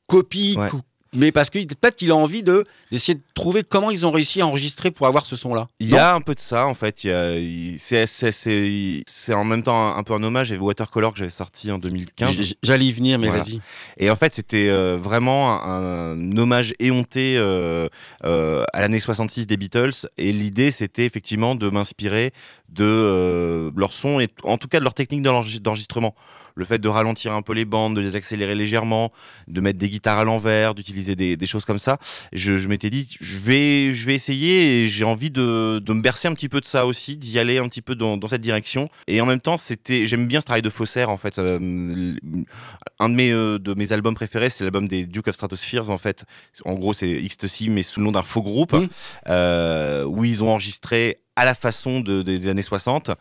copie 0.08 0.56
Ouais. 0.58 0.70
Mais 1.18 1.32
parce 1.32 1.50
que 1.50 1.60
peut-être 1.66 1.96
qu'il 1.96 2.12
a 2.12 2.16
envie 2.16 2.44
de 2.44 2.64
d'essayer 2.92 3.16
de 3.16 3.24
trouver 3.34 3.64
comment 3.64 3.92
ils 3.92 4.06
ont 4.06 4.12
réussi 4.12 4.42
à 4.42 4.48
enregistrer 4.48 4.92
pour 4.92 5.08
avoir 5.08 5.26
ce 5.26 5.36
son 5.36 5.54
là 5.54 5.68
Il 5.80 5.90
y 5.90 5.98
a 5.98 6.14
un 6.14 6.22
peu 6.22 6.36
de 6.36 6.40
ça 6.40 6.66
en 6.66 6.74
fait. 6.74 7.06
C'est 9.08 9.34
en 9.34 9.44
même 9.44 9.64
temps 9.64 9.88
un, 9.96 9.98
un 9.98 10.04
peu 10.04 10.14
un 10.14 10.24
hommage. 10.24 10.52
Avait 10.52 10.62
Watercolor 10.62 11.14
que 11.14 11.20
j'avais 11.20 11.30
sorti 11.30 11.72
en 11.72 11.78
2015. 11.78 12.56
j'allais 12.64 12.86
y 12.86 12.92
venir 12.92 13.20
mais 13.20 13.28
Voilà. 13.28 13.44
vas-y 13.44 13.60
Et 13.98 14.10
en 14.10 14.16
fait, 14.16 14.34
c'était 14.36 14.70
euh, 14.70 14.98
vraiment 15.00 15.64
un, 15.64 16.14
un 16.14 16.38
hommage 16.38 16.74
éhonté 16.80 17.36
euh, 17.38 17.88
euh, 18.24 18.64
à 18.74 18.82
l'année 18.82 19.00
66 19.00 19.48
des 19.48 19.58
Beatles. 19.58 20.08
Et 20.18 20.32
l'idée, 20.32 20.72
c'était 20.72 21.06
effectivement 21.06 21.56
de 21.56 21.70
m'inspirer 21.70 22.32
de 22.70 22.84
euh, 22.86 23.72
leur 23.76 23.94
son 23.94 24.20
et 24.20 24.28
en 24.44 24.58
tout 24.58 24.68
cas 24.68 24.80
de 24.80 24.84
leur 24.84 24.94
technique 24.94 25.22
d'enregis- 25.22 25.62
d'enregistrement. 25.62 26.16
Le 26.56 26.66
fait 26.66 26.80
de 26.80 26.88
ralentir 26.88 27.34
un 27.34 27.44
peu 27.44 27.54
les 27.54 27.66
bandes, 27.66 27.96
de 27.96 28.02
les 28.02 28.16
accélérer 28.16 28.56
légèrement, 28.56 29.12
de 29.48 29.62
mettre 29.62 29.78
des 29.78 29.90
guitares 29.90 30.18
à 30.18 30.24
l'envers, 30.24 30.74
d'utiliser 30.74 31.16
des, 31.16 31.38
des 31.38 31.46
choses 31.46 31.66
comme 31.66 31.78
ça. 31.78 32.00
Je, 32.34 32.58
je 32.58 32.68
m'étais 32.68 32.90
dit, 32.90 33.08
je 33.22 33.38
vais, 33.38 33.94
je 33.94 34.06
vais 34.08 34.16
essayer 34.16 34.82
et 34.82 34.88
j'ai 34.88 35.04
envie 35.04 35.30
de, 35.30 35.78
de 35.78 35.94
me 35.94 36.02
bercer 36.02 36.28
un 36.28 36.34
petit 36.34 36.50
peu 36.50 36.60
de 36.60 36.66
ça 36.66 36.88
aussi, 36.88 37.16
d'y 37.16 37.38
aller 37.38 37.60
un 37.60 37.70
petit 37.70 37.84
peu 37.84 37.94
dans, 37.94 38.18
dans 38.18 38.28
cette 38.28 38.42
direction. 38.42 38.88
Et 39.06 39.22
en 39.22 39.28
même 39.28 39.40
temps, 39.40 39.58
c'était, 39.58 40.08
j'aime 40.08 40.28
bien 40.28 40.42
ce 40.42 40.48
travail 40.48 40.64
de 40.64 40.72
faussaire 40.72 41.12
en 41.12 41.18
fait. 41.18 41.36
Ça, 41.36 41.44
euh, 41.44 41.60
un 43.00 43.10
de 43.10 43.14
mes, 43.14 43.32
euh, 43.32 43.60
de 43.60 43.76
mes 43.76 43.92
albums 43.92 44.16
préférés, 44.16 44.50
c'est 44.50 44.64
l'album 44.64 44.88
des 44.88 45.06
Duke 45.06 45.28
of 45.28 45.36
Stratospheres, 45.36 45.92
en 45.92 46.00
fait. 46.00 46.26
En 46.66 46.74
gros, 46.74 46.96
c'est 46.96 47.10
Ecstasy, 47.10 47.70
mais 47.70 47.84
sous 47.84 48.00
le 48.00 48.06
nom 48.08 48.12
d'un 48.12 48.24
faux 48.24 48.42
groupe, 48.42 48.76
euh, 49.28 50.04
où 50.06 50.26
ils 50.26 50.44
ont 50.44 50.50
enregistré 50.50 51.20
à 51.38 51.46
la 51.46 51.54
façon 51.56 52.02
de- 52.02 52.24
des 52.24 52.48
années 52.50 52.64
60 52.64 53.12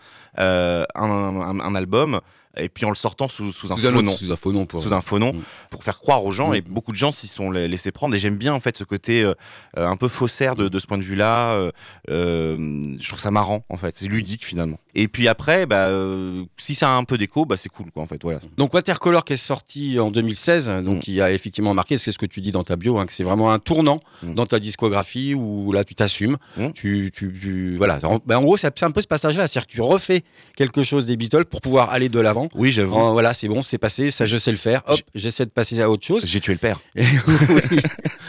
euh, 0.40 0.84
un 0.96 1.74
album, 1.74 2.20
et 2.56 2.68
puis 2.68 2.84
en 2.84 2.88
le 2.90 2.94
sortant 2.94 3.28
sous, 3.28 3.52
sous 3.52 3.72
un 3.72 3.76
sous 3.76 3.82
faux 3.90 4.02
nom. 4.02 4.10
sous 4.16 4.32
un 4.32 4.36
faux 4.36 4.52
nom 4.52 4.66
pour 4.66 4.82
Sous 4.82 4.92
un 4.92 5.00
faux 5.00 5.18
nom, 5.18 5.32
Mm. 5.32 5.42
pour 5.70 5.84
faire 5.84 5.98
croire 5.98 6.24
aux 6.24 6.32
gens, 6.32 6.50
Mm. 6.50 6.54
et 6.56 6.60
beaucoup 6.62 6.92
de 6.92 6.96
gens 6.96 7.12
s'y 7.12 7.26
sont 7.28 7.50
la- 7.50 7.66
laissés 7.68 7.90
prendre. 7.92 8.14
Et 8.14 8.18
j'aime 8.18 8.36
bien 8.36 8.54
en 8.54 8.60
fait 8.60 8.76
ce 8.76 8.84
côté 8.84 9.22
euh, 9.22 9.34
euh, 9.78 9.86
un 9.86 9.96
peu 9.96 10.08
faussaire 10.08 10.56
de, 10.56 10.68
de 10.68 10.78
ce 10.78 10.86
point 10.86 10.98
de 10.98 11.02
vue-là. 11.02 11.52
euh, 12.08 12.56
je 13.00 13.06
trouve 13.08 13.18
ça 13.20 13.30
marrant 13.30 13.64
en 13.68 13.76
fait, 13.76 13.94
c'est 13.96 14.06
ludique 14.06 14.44
finalement. 14.44 14.78
Et 14.94 15.08
puis 15.08 15.28
après, 15.28 15.66
bah, 15.66 15.86
euh, 15.88 16.44
si 16.56 16.74
ça 16.74 16.88
a 16.88 16.92
un 16.92 17.04
peu 17.04 17.18
d'écho, 17.18 17.44
bah, 17.44 17.56
c'est 17.58 17.68
cool 17.68 17.90
quoi 17.90 18.02
en 18.02 18.06
fait. 18.06 18.22
Voilà. 18.22 18.38
Donc 18.56 18.72
Watercolor 18.74 19.24
qui 19.24 19.34
est 19.34 19.36
sorti 19.36 19.98
en 20.00 20.10
2016, 20.10 20.68
donc 20.84 20.98
Mm. 20.98 21.00
qui 21.00 21.20
a 21.20 21.32
effectivement 21.32 21.74
marqué, 21.74 21.98
c'est 21.98 22.12
ce 22.12 22.18
que 22.18 22.26
tu 22.26 22.40
dis 22.40 22.50
dans 22.50 22.64
ta 22.64 22.76
bio, 22.76 22.98
hein, 22.98 23.06
que 23.06 23.12
c'est 23.12 23.22
vraiment 23.24 23.50
un 23.52 23.58
tournant 23.58 24.00
dans 24.22 24.46
ta 24.46 24.58
discographie 24.58 25.34
où 25.34 25.72
là 25.72 25.84
tu 25.84 25.94
t'assumes, 25.94 26.36
tu, 26.74 27.10
tu, 27.14 27.32
tu- 27.40 27.76
voilà. 27.76 27.98
En, 28.04 28.18
ben, 28.24 28.38
en 28.38 28.42
gros 28.42 28.56
c'est 28.56 28.82
un 28.82 28.90
peu 28.90 29.02
ce 29.02 29.06
passage-là, 29.06 29.46
c'est-à-dire 29.46 29.66
que 29.66 29.72
tu 29.72 29.80
refais 29.82 30.22
quelque 30.56 30.82
chose 30.82 31.06
des 31.06 31.16
Beatles 31.16 31.44
pour 31.44 31.60
pouvoir 31.60 31.90
aller 31.90 32.08
de 32.08 32.20
l'avant. 32.20 32.45
Oui, 32.54 32.72
j'avoue. 32.72 32.94
En- 32.96 33.12
voilà, 33.12 33.34
c'est 33.34 33.48
bon, 33.48 33.62
c'est 33.62 33.78
passé, 33.78 34.10
ça 34.10 34.26
je 34.26 34.36
sais 34.36 34.50
le 34.50 34.56
faire. 34.56 34.82
Hop, 34.86 34.98
j'essaie 35.14 35.44
de 35.44 35.50
passer 35.50 35.80
à 35.80 35.90
autre 35.90 36.04
chose. 36.06 36.24
J'ai 36.26 36.40
tué 36.40 36.52
le 36.52 36.58
père. 36.58 36.80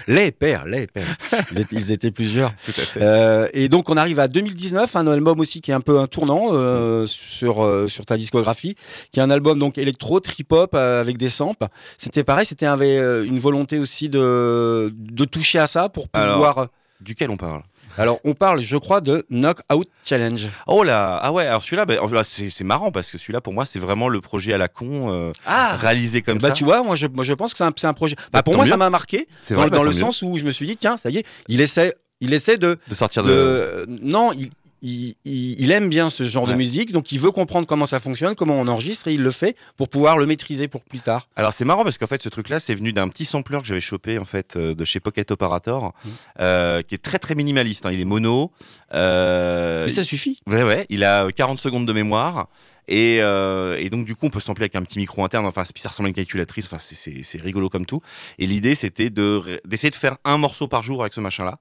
Les 0.07 0.31
pères, 0.31 0.65
les 0.65 0.87
pères. 0.87 1.17
Ils 1.51 1.59
étaient, 1.59 1.75
ils 1.75 1.91
étaient 1.91 2.11
plusieurs. 2.11 2.51
Tout 2.65 2.69
à 2.69 2.73
fait. 2.73 2.99
Euh, 3.01 3.49
et 3.53 3.67
donc 3.67 3.89
on 3.89 3.97
arrive 3.97 4.19
à 4.19 4.29
2019, 4.29 4.95
un 4.95 5.07
album 5.07 5.39
aussi 5.41 5.59
qui 5.59 5.71
est 5.71 5.73
un 5.73 5.81
peu 5.81 5.99
un 5.99 6.07
tournant 6.07 6.49
euh, 6.53 7.05
sur 7.07 7.61
euh, 7.63 7.89
sur 7.89 8.05
ta 8.05 8.15
discographie, 8.15 8.75
qui 9.11 9.19
est 9.19 9.23
un 9.23 9.29
album 9.29 9.59
donc 9.59 9.77
électro, 9.77 10.21
trip 10.21 10.51
hop 10.53 10.71
euh, 10.75 11.01
avec 11.01 11.17
des 11.17 11.27
samples. 11.29 11.65
C'était 11.97 12.23
pareil, 12.23 12.45
c'était 12.45 12.67
une 12.67 13.39
volonté 13.39 13.79
aussi 13.79 14.07
de 14.07 14.93
de 14.95 15.25
toucher 15.25 15.59
à 15.59 15.67
ça 15.67 15.89
pour 15.89 16.07
Alors, 16.13 16.35
pouvoir. 16.35 16.67
Duquel 16.99 17.29
on 17.29 17.37
parle 17.37 17.61
Alors, 17.97 18.19
on 18.23 18.33
parle, 18.33 18.59
je 18.59 18.75
crois, 18.77 19.01
de 19.01 19.25
Knockout 19.29 19.87
Challenge. 20.03 20.49
Oh 20.65 20.83
là, 20.83 21.19
ah 21.21 21.31
ouais, 21.31 21.45
alors 21.45 21.61
celui-là, 21.61 21.85
bah, 21.85 21.95
c'est 22.23 22.63
marrant 22.63 22.91
parce 22.91 23.11
que 23.11 23.17
celui-là, 23.17 23.39
pour 23.41 23.53
moi, 23.53 23.65
c'est 23.65 23.79
vraiment 23.79 24.09
le 24.09 24.19
projet 24.19 24.53
à 24.53 24.57
la 24.57 24.67
con, 24.67 25.11
euh, 25.11 25.31
Ah. 25.45 25.77
réalisé 25.79 26.21
comme 26.21 26.39
bah 26.39 26.49
ça. 26.49 26.53
tu 26.53 26.63
vois, 26.63 26.83
moi 26.83 26.95
je 26.95 27.07
moi 27.07 27.23
je 27.23 27.33
pense 27.33 27.53
que 27.53 27.57
c'est 27.77 27.85
un, 27.87 27.93
projet. 27.93 28.15
Bah, 28.15 28.23
Bah, 28.33 28.43
pour 28.43 28.55
moi 28.55 28.65
mieux. 28.65 28.71
ça 28.71 28.77
m'a 28.77 28.89
marqué 28.89 29.27
dans, 29.49 29.55
vrai, 29.57 29.69
bah, 29.69 29.77
dans 29.77 29.83
le 29.83 29.89
mieux. 29.91 29.95
sens 29.95 30.21
où 30.23 30.37
je 30.37 30.43
me 30.43 30.51
suis 30.51 30.65
dit 30.65 30.75
tiens 30.77 30.97
ça 30.97 31.09
y 31.09 31.17
est, 31.17 31.25
il 31.47 31.61
essaie 31.61 31.93
il 32.19 32.33
essaie 32.33 32.57
de 32.57 32.79
de 32.87 32.95
sortir 32.95 33.21
de. 33.23 33.29
de- 33.29 33.85
non, 34.01 34.31
il, 34.33 34.49
il, 34.81 35.15
il- 35.25 35.59
il 35.61 35.71
aime 35.71 35.89
bien 35.89 36.09
ce 36.09 36.23
genre 36.23 36.45
de 36.47 36.53
musique, 36.53 36.91
donc 36.91 37.11
il 37.11 37.19
veut 37.19 37.31
comprendre 37.31 37.65
comment 37.67 37.85
ça 37.85 37.99
fonctionne, 37.99 38.35
comment 38.35 38.55
on 38.55 38.67
enregistre, 38.67 39.07
et 39.07 39.13
il 39.13 39.21
le 39.21 39.31
fait 39.31 39.55
pour 39.75 39.89
pouvoir 39.89 40.17
le 40.17 40.25
maîtriser 40.25 40.67
pour 40.67 40.83
plus 40.83 40.99
tard. 40.99 41.27
Alors 41.35 41.53
c'est 41.53 41.65
marrant 41.65 41.83
parce 41.83 41.97
qu'en 41.97 42.07
fait 42.07 42.21
ce 42.21 42.29
truc-là 42.29 42.59
c'est 42.59 42.75
venu 42.75 42.93
d'un 42.93 43.07
petit 43.09 43.25
sampler 43.25 43.59
que 43.59 43.65
j'avais 43.65 43.79
chopé 43.81 44.17
en 44.19 44.25
fait 44.25 44.55
euh, 44.55 44.75
de 44.75 44.85
chez 44.85 44.99
Pocket 44.99 45.31
Operator, 45.31 45.93
Mhm. 46.05 46.11
euh, 46.41 46.81
qui 46.81 46.95
est 46.95 46.99
très 46.99 47.19
très 47.19 47.35
minimaliste. 47.35 47.85
hein. 47.85 47.91
Il 47.91 47.99
est 48.01 48.05
mono. 48.05 48.51
euh, 48.93 49.83
Mais 49.85 49.91
ça 49.91 50.03
suffit. 50.03 50.35
Ouais, 50.47 50.63
ouais, 50.63 50.85
il 50.89 51.03
a 51.03 51.27
40 51.31 51.59
secondes 51.59 51.87
de 51.87 51.93
mémoire. 51.93 52.47
Et, 52.89 53.17
euh, 53.21 53.75
et 53.77 53.89
donc, 53.89 54.05
du 54.05 54.15
coup, 54.15 54.27
on 54.27 54.29
peut 54.29 54.39
sampler 54.39 54.63
avec 54.63 54.75
un 54.77 54.81
petit 54.81 54.97
micro 54.97 55.21
interne. 55.25 55.45
Enfin, 55.45 55.63
ça 55.65 55.89
ressemble 55.89 56.07
à 56.07 56.09
une 56.09 56.15
calculatrice. 56.15 56.67
Enfin, 56.67 56.77
c'est- 56.79 57.41
rigolo 57.41 57.67
comme 57.69 57.85
tout. 57.85 57.99
Et 58.39 58.47
l'idée, 58.47 58.75
c'était 58.75 59.09
d'essayer 59.09 59.89
de 59.89 59.95
faire 59.95 60.15
un 60.23 60.37
morceau 60.37 60.69
par 60.69 60.83
jour 60.83 61.01
avec 61.01 61.11
ce 61.13 61.19
machin-là. 61.19 61.59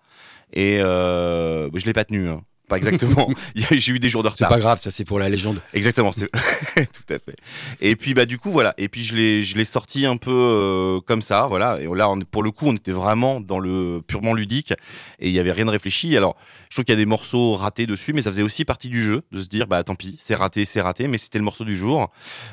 Et 0.53 0.79
euh, 0.81 1.69
je 1.75 1.85
l'ai 1.85 1.93
pas 1.93 2.05
tenu. 2.05 2.29
hein. 2.29 2.43
Pas 2.69 2.79
exactement. 2.79 3.29
J'ai 3.55 3.93
eu 3.93 3.99
des 4.01 4.09
jours 4.09 4.23
de 4.25 4.29
C'est 4.29 4.33
retard. 4.45 4.49
pas 4.49 4.59
grave, 4.59 4.81
ça 4.81 4.91
c'est 4.91 5.05
pour 5.05 5.19
la 5.21 5.29
légende. 5.29 5.61
Exactement, 5.73 6.11
c'est 6.13 6.29
tout 6.75 7.15
à 7.15 7.19
fait. 7.19 7.37
Et 7.81 7.95
puis 7.95 8.13
bah 8.13 8.27
du 8.27 8.39
coup 8.39 8.51
voilà, 8.51 8.75
et 8.77 8.89
puis 8.89 9.05
je 9.05 9.15
l'ai 9.15 9.43
je 9.45 9.57
l'ai 9.57 9.65
sorti 9.65 10.05
un 10.05 10.17
peu 10.17 10.33
euh, 10.33 11.01
comme 11.01 11.23
ça, 11.23 11.47
voilà. 11.47 11.79
Et 11.81 11.87
là 11.95 12.11
on, 12.11 12.19
pour 12.21 12.43
le 12.43 12.51
coup 12.51 12.67
on 12.69 12.75
était 12.75 12.91
vraiment 12.93 13.41
dans 13.41 13.59
le 13.61 14.03
purement 14.07 14.35
ludique 14.35 14.73
et 15.21 15.29
il 15.29 15.33
y 15.33 15.39
avait 15.39 15.53
rien 15.53 15.65
de 15.67 15.71
réfléchi. 15.71 16.17
Alors 16.17 16.37
je 16.69 16.75
trouve 16.75 16.85
qu'il 16.85 16.93
y 16.95 16.99
a 16.99 17.01
des 17.01 17.07
morceaux 17.07 17.55
ratés 17.55 17.87
dessus, 17.87 18.13
mais 18.13 18.21
ça 18.23 18.31
faisait 18.33 18.43
aussi 18.43 18.65
partie 18.65 18.89
du 18.89 19.01
jeu 19.03 19.23
de 19.31 19.41
se 19.41 19.47
dire 19.47 19.69
bah 19.69 19.85
tant 19.85 19.95
pis, 19.95 20.17
c'est 20.19 20.35
raté, 20.35 20.65
c'est 20.65 20.81
raté, 20.81 21.07
mais 21.07 21.19
c'était 21.19 21.39
le 21.39 21.45
morceau 21.45 21.65
du 21.65 21.77
jour. 21.77 22.11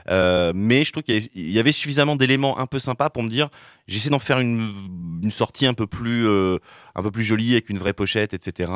Euh, 0.10 0.52
mais 0.56 0.84
je 0.84 0.92
trouve 0.92 1.02
qu'il 1.04 1.16
y 1.16 1.18
avait- 1.18 1.30
il 1.34 1.52
y 1.52 1.60
avait 1.60 1.72
suffisamment 1.72 2.16
d'éléments 2.16 2.60
un 2.60 2.68
peu 2.68 2.78
sympas 2.78 3.10
pour 3.10 3.24
me 3.24 3.30
dire 3.30 3.50
j'essaie 3.88 4.10
d'en 4.10 4.20
faire 4.20 4.40
une, 4.40 5.20
une 5.24 5.32
sortie 5.32 5.66
un 5.66 5.74
peu 5.74 5.88
plus 5.88 6.28
euh, 6.28 6.58
un 6.96 7.02
peu 7.02 7.10
plus 7.12 7.24
jolie 7.24 7.54
avec 7.54 7.70
une 7.72 7.80
vraie 7.80 7.94
pochette, 7.94 8.34
etc. 8.36 8.70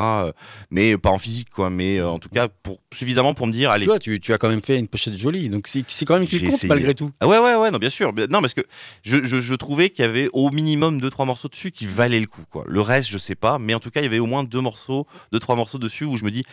mais 0.71 0.97
pas 0.97 1.11
en 1.11 1.17
physique 1.27 1.49
quoi, 1.49 1.69
mais 1.69 1.97
euh, 1.97 2.07
en 2.09 2.19
tout 2.19 2.29
cas 2.29 2.47
pour 2.47 2.79
suffisamment 2.93 3.33
pour 3.33 3.47
me 3.47 3.51
dire 3.51 3.69
allez 3.69 3.85
Toi, 3.85 3.99
tu, 3.99 4.19
tu 4.21 4.31
as 4.33 4.37
quand 4.37 4.47
même 4.47 4.61
fait 4.61 4.79
une 4.79 4.87
pochette 4.87 5.15
jolie, 5.17 5.49
donc 5.49 5.67
c'est 5.67 5.83
quand 6.05 6.17
même 6.17 6.25
qui 6.25 6.39
compte 6.39 6.53
essayé. 6.53 6.69
malgré 6.69 6.93
tout. 6.93 7.11
Ah 7.19 7.27
ouais, 7.27 7.37
ouais, 7.37 7.55
ouais, 7.55 7.69
non, 7.69 7.79
bien 7.79 7.89
sûr. 7.89 8.13
Non, 8.29 8.39
parce 8.39 8.53
que 8.53 8.61
je, 9.03 9.25
je, 9.25 9.41
je 9.41 9.55
trouvais 9.55 9.89
qu'il 9.89 10.05
y 10.05 10.07
avait 10.07 10.29
au 10.31 10.49
minimum 10.51 11.01
deux, 11.01 11.09
trois 11.09 11.25
morceaux 11.25 11.49
dessus 11.49 11.71
qui 11.71 11.85
valaient 11.85 12.21
le 12.21 12.27
coup, 12.27 12.43
quoi. 12.49 12.63
Le 12.67 12.79
reste, 12.79 13.09
je 13.09 13.17
sais 13.17 13.35
pas, 13.35 13.59
mais 13.59 13.73
en 13.73 13.79
tout 13.81 13.91
cas, 13.91 13.99
il 13.99 14.03
y 14.03 14.07
avait 14.07 14.19
au 14.19 14.25
moins 14.25 14.45
deux 14.45 14.61
morceaux, 14.61 15.05
deux, 15.33 15.39
trois 15.39 15.57
morceaux 15.57 15.77
dessus 15.79 16.05
où 16.05 16.15
je 16.15 16.23
me 16.23 16.31
dis, 16.31 16.43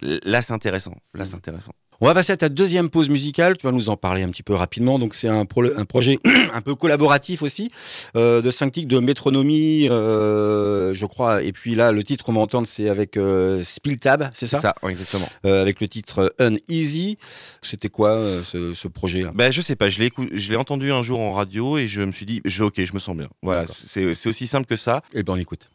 là, 0.00 0.42
c'est 0.42 0.52
intéressant. 0.52 0.94
Là, 1.14 1.26
c'est 1.26 1.34
intéressant. 1.34 1.72
On 2.02 2.06
va 2.06 2.14
passer 2.14 2.32
à 2.32 2.36
ta 2.38 2.48
deuxième 2.48 2.88
pause 2.88 3.10
musicale. 3.10 3.58
Tu 3.58 3.66
vas 3.66 3.72
nous 3.72 3.90
en 3.90 3.96
parler 3.98 4.22
un 4.22 4.30
petit 4.30 4.42
peu 4.42 4.54
rapidement. 4.54 4.98
Donc, 4.98 5.14
c'est 5.14 5.28
un, 5.28 5.44
pro- 5.44 5.64
un 5.76 5.84
projet 5.84 6.18
un 6.54 6.62
peu 6.62 6.74
collaboratif 6.74 7.42
aussi, 7.42 7.70
euh, 8.16 8.40
de 8.40 8.50
synctique 8.50 8.88
de 8.88 8.98
métronomie, 9.00 9.86
euh, 9.90 10.94
je 10.94 11.04
crois. 11.04 11.42
Et 11.42 11.52
puis 11.52 11.74
là, 11.74 11.92
le 11.92 12.02
titre 12.02 12.24
qu'on 12.24 12.32
va 12.32 12.40
entendre, 12.40 12.66
c'est 12.66 12.88
avec 12.88 13.18
euh, 13.18 13.62
Spiltab, 13.64 14.30
c'est 14.32 14.46
ça, 14.46 14.60
ça, 14.60 14.74
exactement. 14.88 15.28
Euh, 15.44 15.60
Avec 15.60 15.80
le 15.82 15.88
titre 15.88 16.34
Uneasy. 16.40 17.18
C'était 17.60 17.90
quoi 17.90 18.18
ce, 18.44 18.72
ce 18.72 18.88
projet-là? 18.88 19.32
Ben, 19.34 19.52
je 19.52 19.60
sais 19.60 19.76
pas, 19.76 19.90
je 19.90 20.00
l'ai 20.00 20.56
entendu 20.56 20.90
un 20.92 21.02
jour 21.02 21.20
en 21.20 21.32
radio 21.32 21.76
et 21.76 21.86
je 21.86 22.00
me 22.00 22.12
suis 22.12 22.24
dit, 22.24 22.40
je 22.46 22.62
ok, 22.62 22.82
je 22.82 22.94
me 22.94 22.98
sens 22.98 23.14
bien. 23.14 23.28
Voilà, 23.42 23.66
c'est 23.68 24.26
aussi 24.26 24.46
simple 24.46 24.66
que 24.66 24.76
ça. 24.76 25.02
Eh 25.12 25.22
ben, 25.22 25.34
on 25.34 25.36
écoute. 25.36 25.68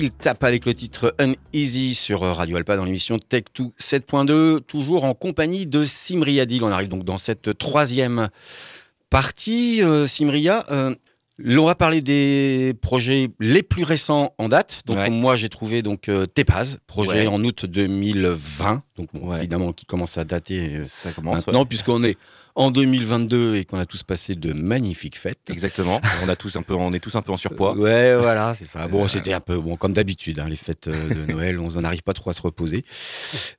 Bonomi 0.00 0.06
et 0.06 0.08
Spill 0.08 0.10
Tap 0.12 0.44
avec 0.44 0.66
le 0.66 0.74
titre 0.74 1.14
Uneasy 1.20 1.94
sur 1.94 2.20
Radio 2.22 2.56
Alpa 2.56 2.76
dans 2.76 2.84
l'émission 2.84 3.18
Tech 3.18 3.44
2 3.56 3.64
7.2, 3.78 4.60
toujours 4.60 5.04
en 5.04 5.14
compagnie 5.14 5.66
de 5.66 5.84
Simria 5.84 6.42
Adil. 6.42 6.64
On 6.64 6.68
arrive 6.70 6.88
donc 6.88 7.04
dans 7.04 7.18
cette 7.18 7.56
troisième 7.58 8.28
partie. 9.10 9.82
Euh, 9.82 10.06
Simria, 10.06 10.64
euh, 10.70 10.94
on 11.44 11.64
va 11.66 11.74
parler 11.74 12.00
des 12.02 12.74
projets 12.80 13.28
les 13.40 13.62
plus 13.62 13.84
récents 13.84 14.34
en 14.38 14.48
date. 14.48 14.82
Donc 14.86 14.96
Ouais. 14.96 15.10
moi 15.10 15.36
j'ai 15.36 15.48
trouvé 15.48 15.82
donc 15.82 16.08
euh, 16.08 16.26
Tepaz, 16.26 16.78
projet 16.86 17.22
Ouais. 17.22 17.26
en 17.26 17.42
août 17.44 17.66
2020, 17.66 18.82
donc 18.96 19.08
bon, 19.12 19.28
Ouais. 19.28 19.38
évidemment 19.38 19.72
qui 19.72 19.86
commence 19.86 20.18
à 20.18 20.24
dater 20.24 20.76
euh, 20.76 20.84
Ça 20.84 21.12
commence. 21.12 21.36
maintenant 21.46 21.64
puisqu'on 21.66 22.02
est 22.04 22.16
en 22.54 22.70
2022 22.70 23.56
et 23.56 23.64
qu'on 23.64 23.78
a 23.78 23.86
tous 23.86 24.02
passé 24.02 24.34
de 24.34 24.52
magnifiques 24.52 25.18
fêtes. 25.18 25.38
Exactement. 25.48 26.00
on 26.24 26.28
a 26.28 26.36
tous 26.36 26.56
un 26.56 26.62
peu, 26.62 26.74
on 26.74 26.92
est 26.92 27.00
tous 27.00 27.14
un 27.16 27.22
peu 27.22 27.32
en 27.32 27.36
surpoids. 27.36 27.74
Ouais, 27.74 28.16
voilà, 28.16 28.54
c'est 28.54 28.68
ça. 28.68 28.88
Bon, 28.88 29.04
Euh, 29.04 29.08
c'était 29.08 29.32
un 29.32 29.40
peu 29.40 29.58
bon 29.58 29.76
comme 29.76 29.92
d'habitude, 29.92 30.38
hein, 30.38 30.48
les 30.48 30.56
fêtes 30.56 30.88
euh, 30.88 31.08
de 31.26 31.26
Noël, 31.32 31.58
on 31.60 31.68
n'arrive 31.80 32.02
pas 32.02 32.12
trop 32.14 32.30
à 32.30 32.32
se 32.34 32.42
reposer. 32.42 32.84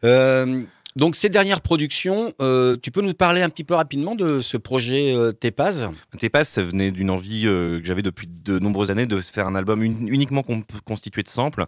Euh, 0.04 0.62
donc 0.98 1.16
ces 1.16 1.30
dernières 1.30 1.62
productions, 1.62 2.34
euh, 2.42 2.76
tu 2.82 2.92
peux 2.92 3.02
nous 3.02 3.14
parler 3.14 3.42
un 3.42 3.50
petit 3.50 3.64
peu 3.64 3.76
rapidement 3.76 4.16
de 4.16 4.42
ce 4.42 4.58
projet 4.58 5.16
euh, 5.16 5.32
Tepaz 5.32 5.90
Tepas, 6.20 6.44
ça 6.44 6.62
venait 6.62 6.92
d'une 6.92 7.10
envie 7.10 7.48
euh, 7.48 7.80
que 7.80 7.86
j'avais 7.86 8.02
depuis 8.02 8.28
de 8.28 8.60
nombreuses 8.60 8.92
années 8.92 9.06
de 9.06 9.20
faire 9.22 9.48
un 9.48 9.56
album 9.56 9.82
un- 9.82 10.08
uniquement 10.08 10.44
con- 10.44 10.64
constitué 10.86 11.24
de 11.24 11.30
samples 11.30 11.66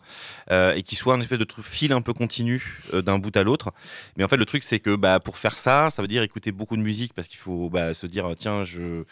euh, 0.52 0.74
et 0.76 0.84
qui 0.84 0.96
soit 0.96 1.14
un 1.14 1.22
espèce 1.22 1.40
de 1.40 1.48
fil 1.62 1.94
un 1.94 2.02
peu 2.02 2.14
continu 2.14 2.80
d'un 2.92 3.18
bout 3.18 3.36
à 3.38 3.44
l'autre. 3.44 3.72
Mais 4.18 4.24
en 4.24 4.28
fait, 4.28 4.38
le 4.38 4.46
truc, 4.46 4.64
c'est 4.64 4.80
que 4.80 4.96
bah, 4.96 5.20
pour 5.20 5.38
faire 5.38 5.58
ça, 5.58 5.90
ça 5.90 6.02
veut 6.02 6.08
dire 6.08 6.24
écouter 6.24 6.52
beaucoup 6.52 6.76
de 6.76 6.82
musique 6.82 7.14
parce 7.14 7.28
qu'il 7.28 7.40
faut 7.40 7.70
bah, 7.70 7.94
se 7.94 8.06
dire, 8.08 8.28
tiens, 8.38 8.64
je. 8.64 9.04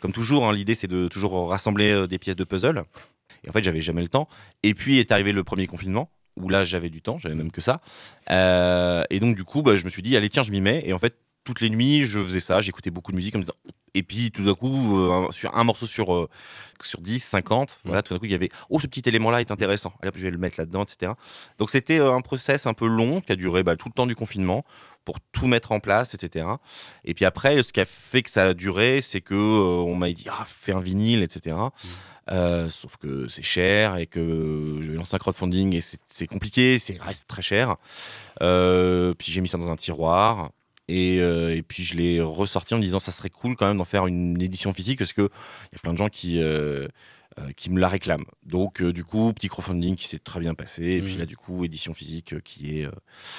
comme 0.00 0.12
toujours, 0.12 0.46
hein, 0.48 0.52
l'idée, 0.52 0.74
c'est 0.74 0.86
de 0.88 1.08
toujours 1.08 1.50
rassembler 1.50 2.06
des 2.08 2.18
pièces 2.18 2.36
de 2.36 2.44
puzzle. 2.44 2.84
Et 3.44 3.50
en 3.50 3.52
fait, 3.52 3.62
j'avais 3.62 3.80
jamais 3.80 4.02
le 4.02 4.08
temps. 4.08 4.28
Et 4.62 4.74
puis 4.74 4.98
est 4.98 5.12
arrivé 5.12 5.32
le 5.32 5.44
premier 5.44 5.66
confinement 5.66 6.10
où 6.36 6.48
là, 6.48 6.64
j'avais 6.64 6.90
du 6.90 7.02
temps, 7.02 7.18
j'avais 7.18 7.34
même 7.34 7.50
que 7.50 7.60
ça. 7.60 7.80
Euh, 8.30 9.04
et 9.10 9.20
donc, 9.20 9.36
du 9.36 9.44
coup, 9.44 9.62
bah, 9.62 9.76
je 9.76 9.84
me 9.84 9.90
suis 9.90 10.02
dit, 10.02 10.16
allez, 10.16 10.28
tiens, 10.28 10.42
je 10.42 10.50
m'y 10.50 10.60
mets. 10.60 10.82
Et 10.84 10.92
en 10.92 10.98
fait, 10.98 11.16
toutes 11.44 11.60
les 11.60 11.70
nuits, 11.70 12.04
je 12.04 12.18
faisais 12.18 12.40
ça, 12.40 12.60
j'écoutais 12.60 12.90
beaucoup 12.90 13.12
de 13.12 13.16
musique 13.16 13.36
et 13.96 14.02
puis 14.02 14.30
tout 14.30 14.44
d'un 14.44 14.52
coup, 14.52 14.98
euh, 14.98 15.26
sur 15.32 15.56
un 15.56 15.64
morceau 15.64 15.86
sur, 15.86 16.14
euh, 16.14 16.28
sur 16.82 17.00
10, 17.00 17.18
50, 17.18 17.80
voilà, 17.84 18.02
tout 18.02 18.12
d'un 18.12 18.20
coup, 18.20 18.26
il 18.26 18.30
y 18.30 18.34
avait 18.34 18.50
Oh, 18.68 18.78
ce 18.78 18.86
petit 18.86 19.02
élément-là 19.08 19.40
est 19.40 19.50
intéressant. 19.50 19.94
Allez, 20.02 20.12
je 20.14 20.22
vais 20.22 20.30
le 20.30 20.36
mettre 20.36 20.56
là-dedans, 20.58 20.84
etc. 20.84 21.12
Donc 21.58 21.70
c'était 21.70 21.98
un 21.98 22.20
process 22.20 22.66
un 22.66 22.74
peu 22.74 22.86
long 22.86 23.22
qui 23.22 23.32
a 23.32 23.36
duré 23.36 23.62
bah, 23.62 23.74
tout 23.76 23.88
le 23.88 23.94
temps 23.94 24.06
du 24.06 24.14
confinement 24.14 24.66
pour 25.06 25.18
tout 25.32 25.46
mettre 25.46 25.72
en 25.72 25.80
place, 25.80 26.12
etc. 26.12 26.46
Et 27.04 27.14
puis 27.14 27.24
après, 27.24 27.62
ce 27.62 27.72
qui 27.72 27.80
a 27.80 27.86
fait 27.86 28.22
que 28.22 28.28
ça 28.28 28.44
a 28.44 28.54
duré, 28.54 29.00
c'est 29.00 29.22
que 29.22 29.34
on 29.34 29.94
m'a 29.94 30.10
dit 30.10 30.26
ah, 30.28 30.44
fais 30.46 30.72
un 30.72 30.80
vinyle, 30.80 31.22
etc. 31.22 31.56
Euh, 32.30 32.68
sauf 32.70 32.96
que 32.96 33.28
c'est 33.28 33.42
cher 33.42 33.96
et 33.96 34.06
que 34.06 34.78
je 34.80 34.90
vais 34.90 34.96
lancer 34.96 35.14
un 35.14 35.18
crowdfunding 35.18 35.74
et 35.74 35.80
c'est 35.80 36.26
compliqué, 36.26 36.78
c'est 36.78 37.00
reste 37.00 37.26
très 37.28 37.42
cher. 37.42 37.76
Euh, 38.42 39.14
puis 39.14 39.30
j'ai 39.32 39.40
mis 39.40 39.48
ça 39.48 39.58
dans 39.58 39.70
un 39.70 39.76
tiroir. 39.76 40.50
Et, 40.88 41.18
euh, 41.20 41.54
et 41.56 41.62
puis 41.62 41.82
je 41.82 41.94
l'ai 41.96 42.20
ressorti 42.20 42.72
en 42.74 42.76
me 42.76 42.82
disant 42.82 43.00
ça 43.00 43.10
serait 43.10 43.30
cool 43.30 43.56
quand 43.56 43.66
même 43.66 43.78
d'en 43.78 43.84
faire 43.84 44.06
une 44.06 44.40
édition 44.40 44.72
physique 44.72 44.98
parce 44.98 45.12
que 45.12 45.22
il 45.22 45.74
y 45.74 45.76
a 45.76 45.78
plein 45.80 45.92
de 45.92 45.98
gens 45.98 46.08
qui 46.08 46.38
euh, 46.40 46.86
qui 47.56 47.70
me 47.70 47.78
la 47.80 47.88
réclament. 47.88 48.24
Donc 48.44 48.80
euh, 48.80 48.92
du 48.92 49.02
coup 49.04 49.32
petit 49.32 49.48
crowdfunding 49.48 49.96
qui 49.96 50.06
s'est 50.06 50.20
très 50.20 50.38
bien 50.40 50.54
passé 50.54 50.82
et 50.84 51.00
puis 51.02 51.14
Mhm. 51.14 51.18
là 51.18 51.26
du 51.26 51.36
coup 51.36 51.64
édition 51.64 51.92
physique 51.92 52.40
qui 52.44 52.78
est 52.80 52.88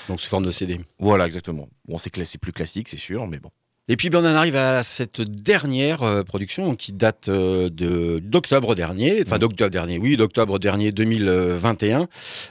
donc 0.10 0.20
sous 0.22 0.28
forme 0.30 0.44
de 0.46 0.52
CD. 0.52 0.80
voilà 1.00 1.26
exactement. 1.26 1.70
Bon 1.88 1.98
c'est 1.98 2.12
plus 2.38 2.52
classique 2.52 2.90
c'est 2.90 2.98
sûr 2.98 3.26
mais 3.28 3.40
bon. 3.40 3.50
Et 3.90 3.96
puis 3.96 4.10
ben, 4.10 4.20
on 4.20 4.28
en 4.30 4.36
arrive 4.36 4.58
à 4.58 4.84
cette 4.84 5.22
dernière 5.22 6.04
euh, 6.04 6.24
production 6.24 6.76
qui 6.76 6.92
date 6.92 7.30
euh, 7.30 7.70
de 7.70 8.20
d'octobre 8.20 8.76
dernier, 8.76 9.22
enfin 9.26 9.36
Mhm. 9.36 9.42
d'octobre 9.42 9.70
dernier, 9.72 9.98
oui, 9.98 10.18
d'octobre 10.18 10.60
dernier 10.60 10.92
2021. 10.92 12.08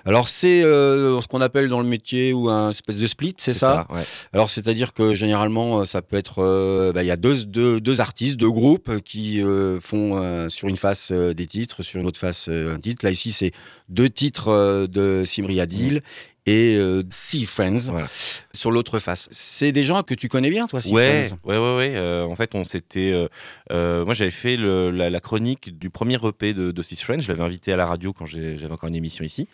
Alors 0.07 0.29
c'est 0.29 0.65
euh, 0.65 1.21
ce 1.21 1.27
qu'on 1.27 1.43
appelle 1.43 1.69
dans 1.69 1.81
le 1.81 1.87
métier 1.87 2.33
ou 2.33 2.49
un 2.49 2.71
espèce 2.71 2.97
de 2.97 3.07
split, 3.07 3.35
c'est 3.37 3.53
ça, 3.53 3.87
ouais. 3.91 4.01
Alors, 4.33 4.49
c'est-à-dire 4.49 4.95
que 4.95 5.15
généralement, 5.15 5.81
euh, 5.81 5.85
ça 5.85 6.01
peut 6.01 6.17
être, 6.17 6.93
bah, 6.95 7.03
il 7.03 7.07
y 7.07 7.11
a 7.11 7.17
deux, 7.17 7.45
deux, 7.45 7.81
deux 7.83 8.01
artistes, 8.01 8.37
deux 8.37 8.51
groupes 8.51 9.01
qui 9.05 9.43
font 9.83 10.17
euh, 10.23 10.49
sur 10.49 10.69
une 10.69 10.77
face 10.79 11.13
des 11.13 11.47
titres, 11.47 11.83
sur 11.83 12.01
une 12.01 12.07
autre 12.07 12.19
face 12.19 12.49
un 12.49 12.79
titre. 12.79 13.05
Là 13.05 13.11
ici, 13.11 13.31
c'est 13.31 13.53
deux 13.91 14.09
titres 14.09 14.87
de 14.87 15.23
Simri 15.27 15.61
Adil 15.61 16.01
et 16.47 16.77
euh, 16.77 17.03
Sea 17.11 17.45
Friends 17.45 17.81
Voilà. 17.91 18.07
sur 18.53 18.71
l'autre 18.71 18.99
face. 19.01 19.29
C'est 19.33 19.73
des 19.73 19.83
gens 19.83 20.03
que 20.03 20.15
tu 20.15 20.29
connais 20.29 20.51
bien, 20.51 20.67
toi, 20.67 20.81
Sea 20.81 20.93
Ouais, 20.93 21.25
Friends 21.29 21.39
ouais, 21.45 21.57
ouais, 21.59 21.77
ouais. 21.77 21.93
euh, 21.97 22.25
en 22.25 22.35
fait, 22.37 22.55
on 22.55 22.65
s'était. 22.65 23.11
euh, 23.13 23.27
euh, 23.73 24.05
moi, 24.05 24.15
j'avais 24.15 24.31
fait 24.31 24.57
le- 24.57 24.91
la, 24.91 25.11
la 25.11 25.21
chronique 25.21 25.77
du 25.79 25.91
premier 25.91 26.19
EP 26.25 26.55
de, 26.55 26.71
de 26.71 26.83
Six 26.83 27.03
Friends. 27.03 27.21
Je 27.21 27.29
l'avais 27.29 27.43
invité 27.43 27.73
à 27.73 27.77
la 27.77 27.87
radio 27.87 28.13
quand 28.13 28.27
j'avais 28.27 28.71
encore 28.71 28.89
une 28.89 28.95
émission 28.97 29.25
ici. 29.25 29.49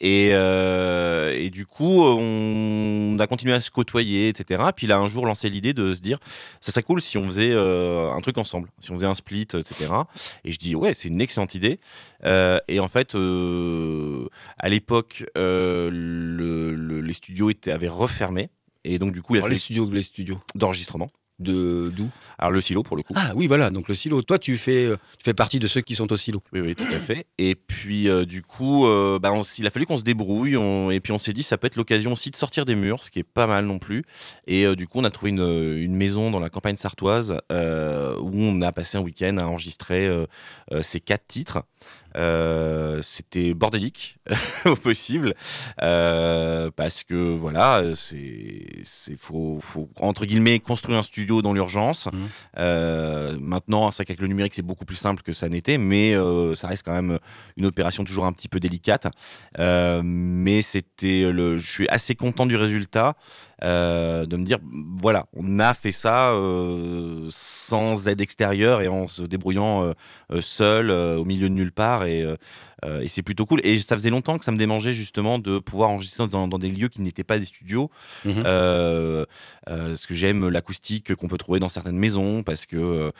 Et, 0.00 0.28
et 0.30 1.50
du 1.50 1.64
coup, 1.66 2.02
on 2.02 3.16
a 3.20 3.26
continué 3.26 3.54
à 3.54 3.60
se 3.60 3.70
côtoyer, 3.70 4.28
etc. 4.28 4.62
Puis 4.74 4.86
il 4.86 4.92
a 4.92 4.98
un 4.98 5.06
jour 5.08 5.26
lancé 5.26 5.48
l'idée 5.48 5.72
de 5.74 5.94
se 5.94 6.00
dire 6.00 6.18
ça 6.60 6.72
serait 6.72 6.82
cool 6.82 7.00
si 7.00 7.16
on 7.18 7.24
faisait 7.24 7.52
un 7.54 8.18
truc 8.20 8.38
ensemble, 8.38 8.68
si 8.80 8.90
on 8.90 8.94
faisait 8.94 9.06
un 9.06 9.14
split, 9.14 9.42
etc. 9.42 9.74
Et 10.44 10.52
je 10.52 10.58
dis 10.58 10.74
ouais, 10.74 10.94
c'est 10.94 11.08
une 11.08 11.20
excellente 11.20 11.54
idée. 11.54 11.78
Euh, 12.24 12.58
et 12.68 12.80
en 12.80 12.88
fait, 12.88 13.14
euh, 13.14 14.26
à 14.58 14.68
l'époque, 14.68 15.24
euh, 15.36 15.90
le- 15.92 16.74
le- 16.74 17.00
les 17.00 17.12
studios 17.12 17.50
étaient, 17.50 17.72
avaient 17.72 17.88
refermé. 17.88 18.50
Et 18.84 18.98
donc, 18.98 19.12
du 19.12 19.22
coup, 19.22 19.34
il 19.34 19.38
a 19.38 19.40
Alors, 19.40 19.44
fallu 19.46 19.54
les 19.54 19.60
studios, 19.60 19.88
les 19.90 20.02
studios 20.02 20.40
d'enregistrement. 20.54 21.10
de 21.38 21.88
d'où? 21.96 22.08
Alors 22.38 22.52
le 22.52 22.60
silo 22.60 22.84
pour 22.84 22.96
le 22.96 23.02
coup. 23.02 23.14
Ah 23.16 23.32
oui, 23.34 23.48
voilà. 23.48 23.70
Donc 23.70 23.88
le 23.88 23.94
silo. 23.96 24.22
Toi, 24.22 24.38
tu 24.38 24.56
fais, 24.56 24.88
tu 25.18 25.24
fais 25.24 25.34
partie 25.34 25.58
de 25.58 25.66
ceux 25.66 25.80
qui 25.80 25.96
sont 25.96 26.12
au 26.12 26.16
silo. 26.16 26.40
Oui, 26.52 26.60
oui, 26.60 26.76
tout 26.76 26.84
à 26.84 26.98
fait. 27.00 27.26
Et 27.38 27.56
puis 27.56 28.08
euh, 28.08 28.24
du 28.24 28.42
coup, 28.42 28.86
euh, 28.86 29.18
bah, 29.18 29.32
on 29.32 29.42
il 29.58 29.66
a 29.66 29.70
fallu 29.70 29.86
qu'on 29.86 29.96
se 29.98 30.04
débrouille. 30.04 30.56
on- 30.56 30.92
et 30.92 31.00
puis 31.00 31.10
on 31.12 31.18
s'est 31.18 31.32
dit, 31.32 31.42
ça 31.42 31.58
peut 31.58 31.66
être 31.66 31.74
l'occasion 31.76 32.12
aussi 32.12 32.30
de 32.30 32.36
sortir 32.36 32.64
des 32.64 32.76
murs, 32.76 33.02
ce 33.02 33.10
qui 33.10 33.18
est 33.18 33.24
pas 33.24 33.48
mal 33.48 33.64
non 33.64 33.80
plus. 33.80 34.04
Et 34.46 34.66
euh, 34.66 34.76
du 34.76 34.86
coup, 34.86 35.00
on 35.00 35.04
a 35.04 35.10
trouvé 35.10 35.30
une, 35.30 35.40
une 35.78 35.96
maison 35.96 36.30
dans 36.30 36.38
la 36.38 36.50
campagne 36.50 36.76
sartoise 36.76 37.32
où 37.50 38.30
on 38.34 38.60
a 38.62 38.70
passé 38.70 38.98
un 38.98 39.02
week-end 39.02 39.36
à 39.38 39.44
enregistrer 39.46 40.08
ces 40.82 41.00
quatre 41.00 41.26
titres. 41.26 41.62
Euh, 42.16 43.00
C'était 43.02 43.54
bordélique 43.54 44.16
au 44.64 44.76
possible 44.76 45.34
euh, 45.82 46.70
parce 46.74 47.04
que 47.04 47.34
voilà, 47.34 47.82
c'est 47.94 48.80
c'est 48.84 49.18
faut, 49.18 49.58
faut 49.60 49.88
entre 50.00 50.26
guillemets 50.26 50.58
construire 50.58 50.98
un 50.98 51.02
studio 51.02 51.42
dans 51.42 51.52
l'urgence. 51.52 52.06
Mhm. 52.06 52.28
Euh, 52.58 53.36
maintenant, 53.40 53.90
c'est 53.90 54.04
qu'avec 54.04 54.20
le 54.20 54.28
numérique, 54.28 54.54
c'est 54.54 54.62
beaucoup 54.62 54.84
plus 54.84 54.96
simple 54.96 55.22
que 55.22 55.32
ça 55.32 55.48
n'était, 55.48 55.78
mais 55.78 56.14
ça 56.54 56.68
reste 56.68 56.84
quand 56.84 56.92
même 56.92 57.18
une 57.56 57.66
opération 57.66 58.04
toujours 58.04 58.26
un 58.26 58.32
petit 58.32 58.48
peu 58.48 58.60
délicate. 58.60 59.06
Mais 59.58 60.62
c'était 60.62 61.30
le, 61.32 61.58
je 61.58 61.70
suis 61.70 61.88
assez 61.88 62.14
content 62.14 62.46
du 62.46 62.56
résultat. 62.56 63.16
Euh, 63.62 64.26
de 64.26 64.36
me 64.36 64.44
dire 64.44 64.58
voilà 65.00 65.26
on 65.34 65.60
a 65.60 65.72
fait 65.72 65.92
ça 65.92 66.32
euh, 66.32 67.28
sans 67.30 68.08
aide 68.08 68.20
extérieure 68.20 68.80
et 68.80 68.88
en 68.88 69.06
se 69.06 69.22
débrouillant 69.22 69.92
euh, 70.30 70.40
seul 70.40 70.90
au 70.90 71.24
milieu 71.24 71.48
de 71.48 71.54
nulle 71.54 71.72
part 71.72 72.04
et, 72.04 72.26
euh, 72.84 72.88
euh, 72.92 73.00
et 73.00 73.08
c'est 73.08 73.22
plutôt 73.22 73.46
cool 73.46 73.60
et 73.64 73.78
ça 73.78 73.96
faisait 73.96 74.10
longtemps 74.10 74.38
que 74.38 74.44
ça 74.44 74.50
me 74.52 74.56
démangeait 74.58 74.92
justement 74.92 75.38
de 75.38 75.58
pouvoir 75.60 75.90
enregistrer 75.90 76.26
dans, 76.26 76.48
dans 76.48 76.58
des 76.58 76.68
lieux 76.68 76.88
qui 76.88 77.00
n'étaient 77.00 77.22
pas 77.24 77.38
des 77.38 77.44
studios 77.44 77.90
Mhm. 78.24 78.42
euh, 78.44 79.24
euh, 79.68 79.88
parce 79.90 80.06
que 80.06 80.14
j'aime 80.14 80.48
l'acoustique 80.48 81.14
qu'on 81.14 81.28
peut 81.28 81.38
trouver 81.38 81.60
dans 81.60 81.68
certaines 81.68 81.96
maisons 81.96 82.42
parce 82.42 82.66
que 82.66 83.12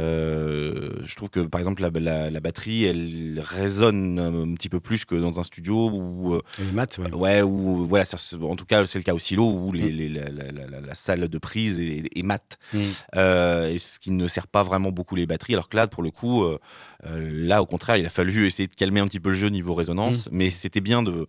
euh, 0.00 0.90
je 1.02 1.14
trouve 1.16 1.28
que 1.30 1.40
par 1.40 1.58
exemple 1.60 1.82
la, 1.82 1.90
la- 2.00 2.30
la 2.30 2.40
batterie 2.40 2.84
elle 2.84 3.40
résonne 3.44 4.18
un 4.18 4.54
petit 4.54 4.68
peu 4.68 4.80
plus 4.80 5.04
que 5.04 5.14
dans 5.14 5.38
un 5.38 5.42
studio 5.42 5.90
où 5.90 6.34
euh, 6.34 6.42
les 6.58 6.72
maths, 6.72 6.98
ouais. 6.98 7.12
ouais 7.12 7.42
ou 7.42 7.84
voilà 7.84 8.04
en 8.42 8.56
tout 8.56 8.64
cas 8.64 8.84
c'est 8.86 8.98
le 8.98 9.04
cas 9.04 9.14
au 9.14 9.18
silo 9.18 9.44
où 9.50 9.72
les, 9.72 9.90
Mm. 9.90 9.96
les- 9.96 10.08
la, 10.08 10.94
salle 10.94 11.28
de 11.28 11.38
prise 11.38 11.78
est, 11.80 12.04
est 12.14 12.22
mate 12.22 12.58
Mm. 12.72 12.78
euh, 13.16 13.70
et 13.70 13.78
ce 13.78 13.98
qui 13.98 14.10
ne 14.12 14.26
sert 14.28 14.46
pas 14.46 14.62
vraiment 14.62 14.92
beaucoup 14.92 15.16
les 15.16 15.26
batteries 15.26 15.54
alors 15.54 15.68
que 15.68 15.76
là 15.76 15.86
pour 15.86 16.02
le 16.02 16.10
coup 16.10 16.44
euh, 16.44 16.58
euh, 17.06 17.46
là 17.46 17.62
au 17.62 17.66
contraire 17.66 17.96
il 17.96 18.06
a 18.06 18.10
fallu 18.10 18.46
essayer 18.46 18.66
de 18.68 18.74
calmer 18.74 19.00
un 19.00 19.06
petit 19.10 19.20
peu 19.20 19.30
le 19.30 19.36
jeu 19.36 19.48
niveau 19.48 19.74
résonance 19.74 20.26
Mm. 20.26 20.30
mais 20.32 20.48
c'était 20.50 20.80
bien 20.80 21.02
de 21.02 21.26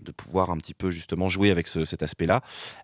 de 0.00 0.10
pouvoir 0.10 0.50
un 0.50 0.56
petit 0.56 0.74
peu 0.74 0.90
justement 0.90 1.28
jouer 1.28 1.52
avec 1.52 1.68
ce- 1.68 1.84
cet 1.84 2.02
aspect-là. 2.02 2.40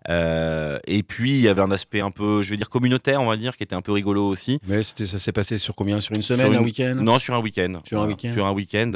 Euh, 0.07 0.79
et 0.87 1.03
puis 1.03 1.31
il 1.31 1.41
y 1.41 1.49
avait 1.49 1.61
un 1.61 1.69
aspect 1.71 1.99
un 1.99 2.11
peu, 2.11 2.43
je 2.43 2.49
vais 2.51 2.55
dire 2.55 2.69
communautaire, 2.69 3.21
on 3.21 3.25
va 3.27 3.35
dire, 3.35 3.57
qui 3.57 3.63
était 3.63 3.75
un 3.75 3.81
peu 3.81 3.91
rigolo 3.91 4.25
aussi. 4.25 4.59
Mais 4.69 4.81
c'était, 4.83 5.05
ça 5.05 5.19
s'est 5.19 5.33
passé 5.33 5.57
sur 5.57 5.75
combien? 5.75 5.99
Sur 5.99 6.15
une 6.15 6.21
semaine, 6.21 6.45
Sur 6.45 6.53
une- 6.53 6.59
un 6.59 6.63
week-end? 6.63 6.95
Non, 6.95 7.19
sur 7.19 7.33
un 7.35 7.41
week-end. 7.41 7.73
Sur 7.85 8.01
un 8.01 8.07
week-end. 8.07 8.33
Sur 8.33 8.45
un 8.45 8.53
week-end. 8.53 8.91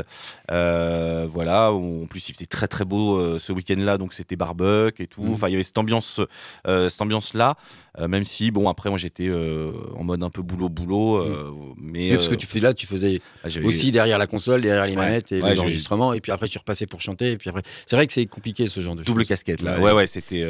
Euh, 0.52 1.28
voilà. 1.30 1.74
En 1.74 2.06
plus, 2.06 2.30
il 2.30 2.34
faisait 2.34 2.46
très 2.46 2.70
très 2.70 2.86
beau 2.86 3.18
euh, 3.18 3.40
ce 3.40 3.52
week-end-là, 3.52 3.98
donc 3.98 4.14
c'était 4.14 4.38
barbecue 4.38 5.04
et 5.04 5.08
tout. 5.08 5.24
Mhm. 5.24 5.34
Enfin, 5.34 5.50
il 5.50 5.52
y 5.52 5.56
avait 5.56 5.64
cette 5.64 5.78
ambiance, 5.78 6.22
cette 6.66 7.02
ambiance-là. 7.02 7.58
Euh, 8.00 8.08
même 8.08 8.24
si, 8.24 8.50
bon, 8.52 8.68
après, 8.70 8.90
moi, 8.90 8.98
j'étais 8.98 9.28
euh, 9.28 9.72
en 9.96 10.04
mode 10.04 10.24
un 10.24 10.30
peu 10.30 10.42
boulot 10.42 10.70
boulot, 10.70 11.18
euh, 11.18 11.52
mais 11.78 12.10
Oui, 12.10 12.16
parce 12.16 12.28
que 12.28 12.36
tu 12.36 12.48
fais 12.48 12.60
là, 12.60 12.74
tu 12.74 12.88
faisais 12.88 13.22
ah, 13.44 13.48
aussi 13.64 13.92
derrière 13.92 14.18
la 14.18 14.28
console, 14.28 14.62
derrière 14.62 14.86
les 14.86 14.96
Ouais. 14.96 15.06
manettes 15.06 15.32
et 15.32 15.42
Ouais, 15.42 15.54
les 15.54 15.60
enregistrements, 15.60 16.14
et 16.14 16.20
puis 16.22 16.32
après 16.32 16.48
tu 16.48 16.58
repassais 16.58 16.88
pour 16.88 17.02
chanter, 17.02 17.32
et 17.32 17.38
puis 17.38 17.50
après. 17.50 17.62
C'est 17.86 17.96
vrai 17.96 18.08
que 18.08 18.14
c'est 18.14 18.26
compliqué 18.26 18.68
ce 18.68 18.80
genre 18.80 18.96
de 18.96 19.04
double 19.04 19.26
casquette 19.26 19.62
là. 19.62 19.78
Ouais. 19.78 19.84
Ouais, 19.86 19.92
ouais, 19.94 20.08
c'était. 20.08 20.44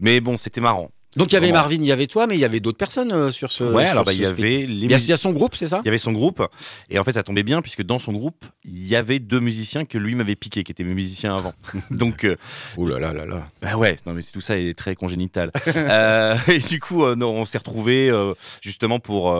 Mais 0.00 0.20
bon, 0.20 0.36
c'était 0.36 0.60
marrant. 0.60 0.90
Donc 1.16 1.30
il 1.32 1.34
y 1.34 1.36
avait. 1.36 1.52
Marvin, 1.52 1.76
il 1.76 1.84
y 1.84 1.92
avait 1.92 2.06
toi, 2.06 2.26
mais 2.26 2.34
il 2.34 2.40
y 2.40 2.44
avait 2.44 2.60
d'autres 2.60 2.78
personnes 2.78 3.12
euh, 3.12 3.30
sur 3.30 3.52
ce. 3.52 3.64
Ouais, 3.64 3.84
sur 3.84 3.92
alors 3.92 4.04
bah, 4.04 4.12
il 4.12 4.20
y 4.20 4.26
avait 4.26 4.66
les 4.66 4.86
Il 4.86 4.90
y, 4.90 5.12
a, 5.12 5.16
son 5.16 5.32
groupe, 5.32 5.54
c'est 5.54 5.68
ça? 5.68 5.80
Il 5.84 5.86
y 5.86 5.88
avait 5.88 5.98
son 5.98 6.12
groupe, 6.12 6.42
et 6.90 6.98
en 6.98 7.04
fait 7.04 7.12
ça 7.12 7.22
tombait 7.22 7.42
bien 7.42 7.62
puisque 7.62 7.82
dans 7.82 7.98
son 7.98 8.12
groupe 8.12 8.44
il 8.64 8.86
y 8.86 8.96
avait 8.96 9.18
deux 9.18 9.40
musiciens 9.40 9.84
que 9.84 9.98
lui 9.98 10.14
m'avait 10.14 10.34
piqué, 10.34 10.64
qui 10.64 10.72
étaient 10.72 10.84
mes 10.84 10.94
musiciens 10.94 11.36
avant. 11.36 11.52
Donc 11.90 12.24
euh, 12.24 12.36
Oh 12.76 12.86
là 12.86 12.98
là 12.98 13.12
là 13.12 13.26
là. 13.26 13.44
bah 13.60 13.76
ouais, 13.76 13.98
non 14.06 14.14
mais 14.14 14.22
tout 14.22 14.40
ça 14.40 14.58
est 14.58 14.76
très 14.76 14.94
congénital. 14.94 15.50
Euh, 15.76 16.36
et 16.48 16.60
du 16.60 16.80
coup 16.80 17.04
euh, 17.04 17.14
non, 17.14 17.30
on 17.32 17.44
s'est 17.44 17.58
retrouvés 17.58 18.10
justement 18.62 19.00
pour 19.00 19.36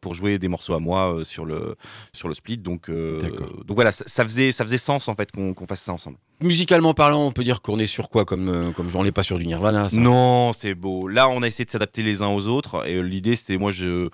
pour 0.00 0.14
jouer 0.14 0.38
des 0.38 0.48
morceaux 0.48 0.74
à 0.74 0.78
moi 0.78 1.22
sur 1.24 1.44
le 1.44 1.74
sur 2.12 2.28
le 2.28 2.34
split. 2.34 2.58
Donc 2.58 2.90
donc 2.90 3.74
voilà, 3.74 3.90
ça, 3.90 4.04
ça 4.06 4.24
faisait 4.24 4.52
ça 4.52 4.64
faisait 4.64 4.78
sens 4.78 5.08
en 5.08 5.14
fait 5.14 5.32
qu'on 5.32 5.54
fasse 5.68 5.82
ça 5.82 5.92
ensemble. 5.92 6.18
Musicalement 6.40 6.94
parlant, 6.94 7.26
on 7.26 7.32
peut 7.32 7.42
dire 7.42 7.62
qu'on 7.62 7.80
est 7.80 7.88
sur 7.88 8.10
quoi 8.10 8.24
comme, 8.24 8.72
comme 8.76 8.88
genre, 8.90 9.00
on 9.00 9.04
n'est 9.04 9.10
pas 9.10 9.24
sur 9.24 9.38
du 9.38 9.46
Nirvana. 9.46 9.88
ça? 9.88 9.96
Non, 9.96 10.52
c'est 10.52 10.74
beau. 10.74 11.08
Là, 11.08 11.17
on 11.26 11.42
a 11.42 11.46
essayé 11.46 11.64
de 11.64 11.70
s'adapter 11.70 12.02
les 12.02 12.22
uns 12.22 12.28
aux 12.28 12.46
autres. 12.46 12.86
Et 12.86 12.96
euh, 12.96 13.00
l'idée, 13.00 13.34
c'était 13.34 13.58
moi, 13.58 13.72
je, 13.72 14.08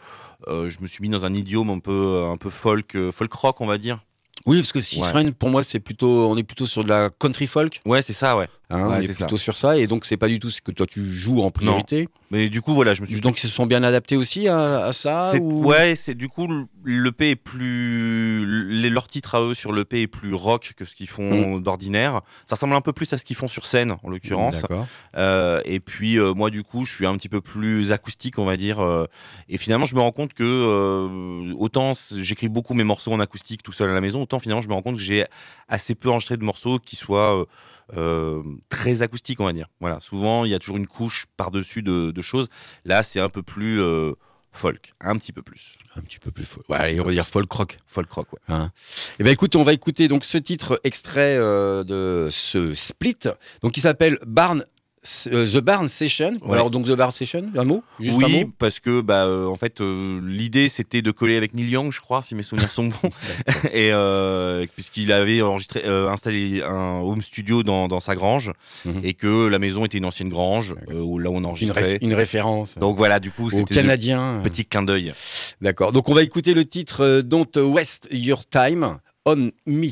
euh, 0.48 0.70
je 0.70 0.80
me 0.80 0.86
suis 0.86 1.02
mis 1.02 1.08
dans 1.08 1.26
un 1.26 1.34
idiome 1.34 1.70
un 1.70 1.80
peu, 1.80 2.24
un 2.24 2.36
peu 2.36 2.50
folk, 2.50 2.94
euh, 2.94 3.12
folk 3.12 3.32
rock, 3.32 3.60
on 3.60 3.66
va 3.66 3.78
dire. 3.78 4.00
Oui, 4.46 4.58
parce 4.58 4.72
que 4.72 4.80
Six 4.80 5.12
Ouais. 5.12 5.32
Pour 5.32 5.50
moi, 5.50 5.62
c'est 5.62 5.80
plutôt, 5.80 6.28
on 6.30 6.36
est 6.36 6.42
plutôt 6.42 6.66
sur 6.66 6.84
de 6.84 6.88
la 6.88 7.10
country 7.10 7.46
folk. 7.46 7.80
Ouais, 7.86 8.02
c'est 8.02 8.12
ça, 8.12 8.36
ouais. 8.36 8.48
Hein, 8.70 8.88
Ouais, 8.88 8.94
on 8.96 9.00
est, 9.00 9.09
plutôt 9.14 9.37
sur 9.37 9.57
ça, 9.57 9.79
et 9.79 9.87
donc 9.87 10.05
c'est 10.05 10.16
pas 10.16 10.29
du 10.29 10.38
tout 10.38 10.50
ce 10.50 10.61
que 10.61 10.70
toi 10.72 10.87
tu 10.87 11.05
joues 11.11 11.42
en 11.42 11.50
priorité. 11.50 12.09
Mais 12.31 12.48
du 12.48 12.62
coup, 12.62 12.74
voilà, 12.74 12.94
je 12.94 13.00
me 13.03 13.07
suis. 13.07 13.20
Donc 13.20 13.38
ils 13.38 13.46
se 13.46 13.53
sont 13.53 13.66
bien 13.66 13.83
adaptés 13.85 14.16
aussi 14.16 14.48
à, 14.48 14.87
à 14.87 14.92
ça. 14.92 15.33
Ou- 15.40 15.64
Ouais, 15.64 15.94
c'est 15.94 16.14
du 16.14 16.29
coup 16.29 16.48
l'EP 16.85 17.31
est 17.31 17.37
plus 17.37 18.44
les- 18.81 18.90
leur 18.90 19.07
titre 19.09 19.35
à 19.37 19.40
eux 19.42 19.55
sur 19.55 19.72
l'EP 19.72 20.03
est 20.03 20.07
plus 20.09 20.35
rock 20.35 20.72
que 20.77 20.85
ce 20.85 20.94
qu'ils 20.94 21.09
font 21.09 21.59
d'ordinaire. 21.59 22.22
Ça 22.46 22.57
ressemble 22.57 22.74
un 22.74 22.81
peu 22.81 22.92
plus 22.92 23.12
à 23.12 23.18
ce 23.18 23.24
qu'ils 23.24 23.37
font 23.37 23.48
sur 23.48 23.66
scène 23.66 23.96
en 24.03 24.09
l'occurrence. 24.09 24.62
Euh, 25.16 25.61
et 25.64 25.81
puis 25.81 26.18
euh, 26.18 26.35
moi 26.35 26.50
du 26.50 26.62
coup 26.64 26.85
je 26.85 26.92
suis 26.94 27.07
un 27.07 27.16
petit 27.16 27.29
peu 27.29 27.40
plus 27.40 27.92
acoustique 27.92 28.38
on 28.38 28.44
va 28.44 28.57
dire 28.57 28.81
euh, 28.81 29.05
et 29.48 29.59
finalement 29.59 29.87
je 29.87 29.94
me 29.94 30.00
rends 30.00 30.12
compte 30.12 30.35
que 30.35 31.53
autant 31.59 31.92
j'écris 32.16 32.48
beaucoup 32.48 32.74
mes 32.74 32.85
morceaux 32.85 33.12
en 33.12 33.20
acoustique 33.20 33.62
tout 33.62 33.72
seul 33.72 33.90
à 33.90 33.94
la 33.94 34.00
maison 34.00 34.22
autant 34.22 34.38
finalement 34.38 34.61
je 34.62 34.68
me 34.68 34.74
rends 34.74 34.83
compte 34.83 34.96
que 34.96 35.03
j'ai 35.03 35.24
assez 35.68 35.94
peu 35.94 36.11
enregistré 36.11 36.37
de 36.37 36.44
morceaux 36.44 36.79
qui 36.79 36.96
soient 36.96 37.46
euh, 37.96 38.42
très 38.68 39.02
acoustiques 39.02 39.40
on 39.40 39.44
va 39.44 39.52
dire 39.52 39.66
voilà 39.80 40.00
souvent 40.00 40.44
il 40.44 40.50
y 40.50 40.54
a 40.54 40.58
toujours 40.58 40.76
une 40.76 40.86
couche 40.86 41.26
par 41.36 41.50
dessus 41.50 41.82
de, 41.82 42.10
de 42.10 42.22
choses 42.22 42.48
là 42.84 43.02
c'est 43.02 43.20
un 43.20 43.28
peu 43.28 43.42
plus 43.42 43.80
euh, 43.80 44.12
folk 44.52 44.94
un 45.00 45.16
petit 45.16 45.32
peu 45.32 45.42
plus 45.42 45.76
Un 45.96 46.00
petit 46.00 46.18
peu 46.18 46.30
plus 46.30 46.44
folk. 46.44 46.68
Ouais, 46.68 46.98
on 47.00 47.04
va 47.04 47.10
dire 47.12 47.26
folk 47.26 47.50
rock. 47.52 47.76
folk 47.86 48.10
rock 48.10 48.32
ouais. 48.32 48.38
Hein. 48.48 48.70
Eh 49.18 49.24
ben 49.24 49.32
écoute, 49.32 49.56
on 49.56 49.62
va 49.62 49.72
écouter 49.72 50.08
donc 50.08 50.24
ce 50.24 50.38
titre 50.38 50.80
extrait 50.84 51.36
euh, 51.36 51.84
de 51.84 52.28
ce 52.30 52.74
split, 52.74 53.18
donc 53.62 53.72
qui 53.72 53.80
s'appelle 53.80 54.18
Barn, 54.26 54.64
The 55.04 55.58
Barn 55.58 55.86
Session. 55.86 56.38
Ouais. 56.42 56.54
Alors 56.54 56.70
donc 56.70 56.86
The 56.86 56.92
Barn 56.96 57.12
Session, 57.12 57.50
un 57.56 57.64
mot, 57.64 57.84
juste 58.00 58.14
un 58.22 58.26
oui, 58.26 58.44
mot. 58.44 58.50
parce 58.58 58.80
que 58.80 59.02
bah 59.02 59.24
euh, 59.26 59.46
en 59.46 59.54
fait 59.56 59.80
euh, 59.82 60.18
l'idée 60.24 60.70
c'était 60.70 61.02
de 61.02 61.10
coller 61.10 61.36
avec 61.36 61.52
Neil 61.54 61.68
Young, 61.68 61.92
je 61.92 62.00
crois, 62.00 62.22
si 62.22 62.34
mes 62.34 62.42
souvenirs 62.42 62.70
sont 62.70 62.84
bons, 62.84 63.10
et 63.72 63.90
euh, 63.92 64.64
puisqu'il 64.74 65.12
avait 65.12 65.42
enregistré, 65.42 65.82
euh, 65.84 66.08
installé 66.08 66.62
un 66.62 67.00
home 67.02 67.20
studio 67.20 67.62
dans, 67.62 67.86
dans 67.86 68.00
sa 68.00 68.14
grange, 68.16 68.52
Mhm. 68.86 69.00
et 69.04 69.12
que 69.14 69.46
la 69.46 69.58
maison 69.58 69.84
était 69.84 69.98
une 69.98 70.06
ancienne 70.06 70.28
grange 70.30 70.74
euh, 70.90 71.00
où 71.00 71.18
là 71.18 71.28
on 71.30 71.38
Une, 71.38 71.46
enregistrait. 71.46 71.96
réf- 71.96 71.98
une 72.00 72.14
référence 72.14 72.76
Donc 72.78 72.96
voilà, 72.96 73.20
du 73.20 73.30
coup 73.30 73.50
c'était 73.50 73.74
Canadien. 73.74 74.40
petit 74.42 74.64
clin 74.64 74.82
d'œil. 74.82 75.12
D'accord. 75.60 75.92
Donc 75.92 76.08
on 76.08 76.14
va 76.14 76.22
écouter 76.22 76.54
le 76.54 76.64
titre 76.64 77.02
euh, 77.02 77.22
Don't 77.22 77.46
Waste 77.56 78.08
Your 78.10 78.46
Time 78.46 78.98
on 79.26 79.50
Me. 79.66 79.88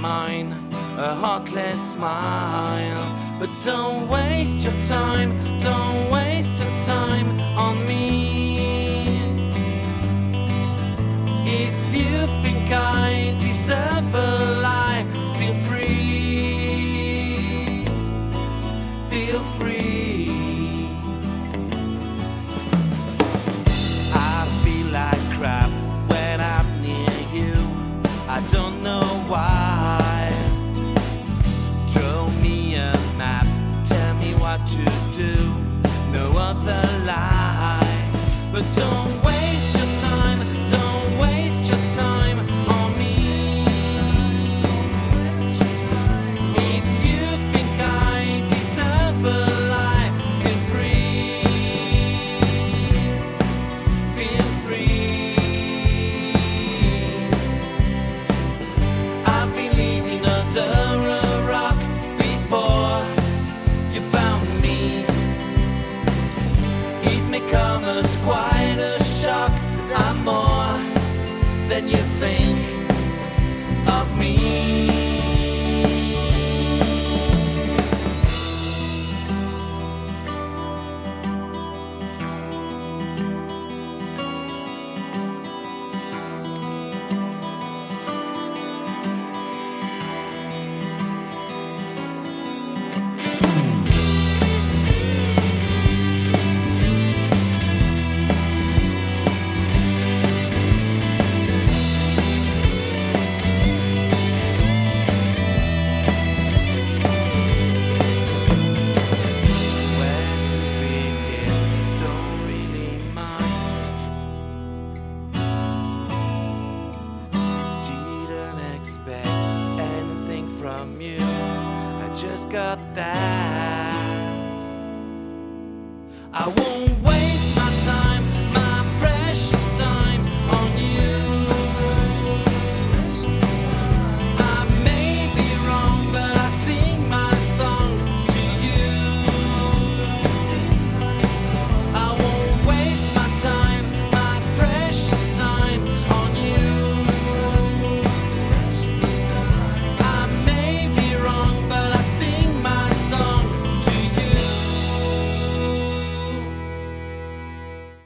Mine, 0.00 0.52
a 0.96 1.14
heartless 1.14 1.92
smile. 1.92 3.38
But 3.38 3.50
don't 3.64 4.08
waste 4.08 4.64
your 4.64 4.78
time, 4.88 5.30
don't 5.60 5.89
But 38.60 38.76
don't 38.76 38.89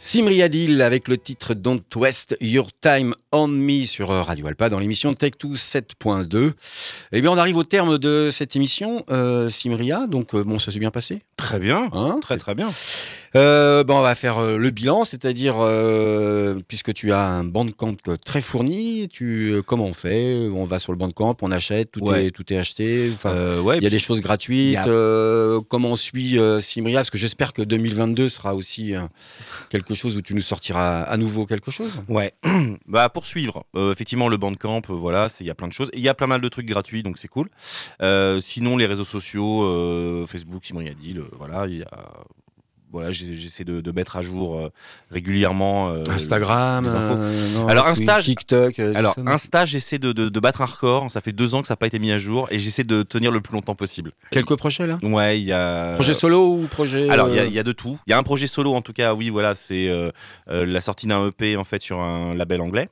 Simria 0.07 0.51
Deal 0.51 0.83
avec 0.83 1.09
le 1.09 1.17
titre 1.17 1.55
Don't 1.55 1.81
Waste 1.97 2.37
Your 2.43 2.69
Time 2.79 3.15
on 3.33 3.49
Me 3.49 3.87
sur 3.87 4.11
Radio 4.11 4.47
Alpa 4.47 4.69
dans 4.69 4.79
l'émission 4.79 5.15
Tech 5.15 5.33
2 5.41 5.55
7.2. 5.55 6.53
Eh 7.13 7.23
bien, 7.23 7.31
on 7.31 7.39
arrive 7.39 7.57
au 7.57 7.65
terme 7.65 7.97
de 7.97 8.29
cette 8.31 8.55
émission, 8.55 9.03
euh, 9.09 9.49
Simria. 9.49 10.07
Donc, 10.07 10.35
euh, 10.35 10.45
bon, 10.45 10.59
ça 10.59 10.71
s'est 10.73 10.79
bien 10.79 10.91
passé? 10.91 11.23
Très 11.39 11.59
bien. 11.59 11.89
Hein? 11.95 12.19
Très 12.21 12.37
très 12.37 12.55
bien. 12.55 12.69
Euh, 13.37 13.83
bon, 13.83 13.99
on 13.99 14.03
va 14.03 14.15
faire 14.15 14.39
euh, 14.39 14.57
le 14.57 14.71
bilan, 14.71 15.05
c'est-à-dire 15.05 15.57
euh, 15.59 16.57
puisque 16.69 16.95
tu 16.95 17.11
as 17.13 17.27
un 17.27 17.43
bandcamp 17.43 17.97
très 18.25 18.41
fourni, 18.41 19.09
tu 19.09 19.61
comment 19.67 19.87
on 19.87 19.93
fait? 19.95 20.49
On 20.53 20.67
va 20.67 20.79
sur 20.79 20.93
le 20.93 20.99
bandcamp, 20.99 21.37
on 21.43 21.51
achète, 21.51 21.91
tout 21.91 22.01
Ouais. 22.01 22.27
est 22.27 22.31
tout 22.31 22.53
est 22.53 22.57
acheté. 22.59 23.11
Enfin, 23.13 23.31
Euh, 23.31 23.61
ouais, 23.61 23.79
il 23.79 23.83
y 23.83 23.87
a 23.89 23.91
des 23.91 23.99
choses 23.99 24.21
gratuites. 24.21 24.77
a- 24.77 25.59
comment 25.69 25.91
on 25.91 25.97
suit 25.97 26.39
Simria? 26.61 26.99
Parce 27.01 27.11
que 27.11 27.19
j'espère 27.19 27.53
que 27.53 27.63
2022 27.63 28.29
sera 28.29 28.55
aussi 28.55 28.95
quelque 29.69 29.95
chose 29.95 30.15
où 30.17 30.23
tu 30.23 30.35
nous 30.35 30.43
sortiras 30.43 31.03
à 31.03 31.17
nouveau 31.17 31.45
quelque 31.47 31.73
chose. 31.73 31.99
Ouais, 32.09 32.35
bah 32.87 33.09
pour 33.09 33.27
suivre, 33.27 33.65
effectivement 33.77 34.29
le 34.29 34.37
bandcamp, 34.37 34.83
voilà, 34.89 35.29
il 35.41 35.47
y 35.47 35.51
a 35.51 35.55
plein 35.57 35.67
de 35.69 35.73
choses. 35.73 35.91
Il 35.95 36.01
y 36.01 36.09
a 36.09 36.15
plein 36.15 36.29
mal 36.29 36.41
de 36.41 36.49
trucs 36.49 36.67
gratuits, 36.67 37.03
donc 37.03 37.19
c'est 37.19 37.27
cool. 37.29 37.49
Sinon 38.43 38.77
les 38.77 38.87
réseaux 38.87 39.05
sociaux, 39.05 40.25
Facebook, 40.29 40.63
Yadil, 40.71 41.19
euh, 41.19 41.25
voilà, 41.37 41.67
il 41.67 41.79
y 41.79 41.83
a, 41.83 41.89
voilà, 42.95 43.11
j'essaie 43.13 43.65
de, 43.65 43.81
de 43.81 43.91
mettre 43.93 44.17
à 44.17 44.23
jour 44.23 44.57
euh, 44.57 44.71
régulièrement. 45.11 45.91
euh, 45.91 46.03
Instagram, 46.09 46.87
euh, 46.89 47.55
non, 47.55 47.67
Alors, 47.69 47.87
Insta, 47.87 48.19
TikTok. 48.21 48.79
Alors 48.79 49.15
Insta, 49.27 49.65
j'essaie 49.65 49.99
de, 49.99 50.13
de, 50.13 50.29
de 50.29 50.41
battre 50.41 50.63
un 50.63 50.67
record. 50.67 51.11
Ça 51.11 51.21
fait 51.21 51.33
deux 51.33 51.55
ans 51.55 51.61
que 51.61 51.67
ça 51.69 51.73
n'a 51.73 51.77
pas 51.77 51.87
été 51.89 51.99
mis 51.99 52.13
à 52.13 52.19
jour 52.19 52.49
et 52.51 52.59
j'essaie 52.59 52.85
de 52.85 53.03
tenir 53.03 53.31
le 53.31 53.41
plus 53.41 53.55
longtemps 53.55 53.75
possible. 53.75 54.13
quelques 54.31 54.57
projets 54.57 54.87
là? 54.87 54.99
Ouais, 55.03 55.41
il 55.41 55.45
y 55.45 55.53
a. 55.53 55.95
Projet 55.95 56.15
solo 56.15 56.55
ou 56.55 56.67
projet 56.69 57.11
Alors, 57.11 57.29
il 57.29 57.51
y, 57.51 57.55
y 57.55 57.59
a 57.59 57.63
de 57.63 57.73
tout. 57.73 57.99
Il 58.07 58.11
y 58.11 58.13
a 58.15 58.19
un 58.19 58.23
projet 58.23 58.47
solo, 58.47 58.75
en 58.75 58.83
tout 58.83 58.93
cas, 58.93 59.13
oui, 59.15 59.29
voilà, 59.31 59.55
c'est 59.55 59.91
la 60.47 60.81
sortie 60.81 61.07
d'un 61.07 61.27
EP, 61.29 61.57
en 61.57 61.65
fait, 61.65 61.83
sur 61.83 62.01
un 62.01 62.35
label 62.35 62.61
anglais. 62.61 62.89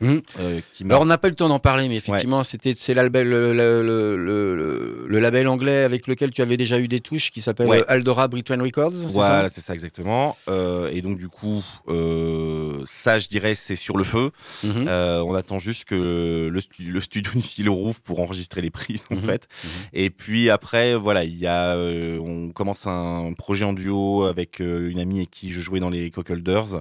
Mhm. 0.00 0.22
euh, 0.38 0.60
qui 0.74 0.84
Alors 0.84 1.02
on 1.02 1.06
n'a 1.06 1.18
pas 1.18 1.26
eu 1.26 1.32
le 1.32 1.36
temps 1.36 1.48
d'en 1.48 1.58
parler, 1.58 1.88
mais 1.88 1.96
effectivement 1.96 2.44
c'était 2.44 2.74
c'est 2.76 2.94
le, 2.94 3.02
label- 3.02 3.28
le, 3.28 3.52
le- 3.52 5.06
le- 5.08 5.18
label 5.18 5.48
anglais 5.48 5.82
avec 5.82 6.06
lequel 6.06 6.30
tu 6.30 6.40
avais 6.42 6.56
déjà 6.56 6.78
eu 6.78 6.86
des 6.86 7.00
touches 7.00 7.30
qui 7.32 7.40
s'appelle 7.40 7.66
Ouais. 7.68 7.84
Aldora 7.88 8.28
Britain 8.28 8.62
Records. 8.62 8.92
Voilà, 9.08 9.48
c'est 9.48 9.60
ça 9.60 9.74
exactement. 9.74 10.36
Euh, 10.48 10.88
et 10.92 11.02
donc 11.02 11.18
du 11.18 11.28
coup, 11.28 11.64
euh, 11.88 12.82
ça, 12.86 13.18
je 13.18 13.28
dirais, 13.28 13.54
c'est 13.54 13.76
sur 13.76 13.96
le 13.96 14.04
feu. 14.04 14.30
Euh, 14.64 15.20
on 15.26 15.34
attend 15.34 15.58
juste 15.58 15.84
que 15.84 16.48
le, 16.50 16.60
stu- 16.60 16.90
le 16.90 17.00
studio 17.00 17.32
ici 17.36 17.62
le 17.62 17.70
rouvre 17.70 18.00
pour 18.00 18.20
enregistrer 18.20 18.60
les 18.60 18.70
prises 18.70 19.04
en 19.10 19.16
fait. 19.16 19.48
Et 19.92 20.10
puis 20.10 20.50
après, 20.50 20.94
voilà, 20.94 21.24
il 21.24 21.36
y 21.38 21.46
a, 21.46 21.74
euh, 21.74 22.18
on 22.22 22.50
commence 22.50 22.86
un 22.86 23.32
projet 23.36 23.64
en 23.64 23.72
duo 23.72 24.24
avec 24.24 24.60
euh, 24.60 24.90
une 24.90 25.00
amie 25.00 25.18
avec 25.18 25.30
qui 25.30 25.50
je 25.50 25.60
jouais 25.60 25.80
dans 25.80 25.90
les 25.90 26.10
Cockholders. 26.10 26.80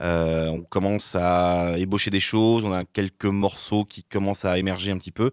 Euh, 0.00 0.48
on 0.48 0.60
commence 0.62 1.16
à 1.18 1.74
ébaucher 1.78 2.10
des 2.10 2.20
choses, 2.20 2.64
on 2.64 2.72
a 2.72 2.84
quelques 2.84 3.24
morceaux 3.24 3.84
qui 3.84 4.04
commencent 4.04 4.44
à 4.44 4.58
émerger 4.58 4.90
un 4.90 4.98
petit 4.98 5.10
peu, 5.12 5.30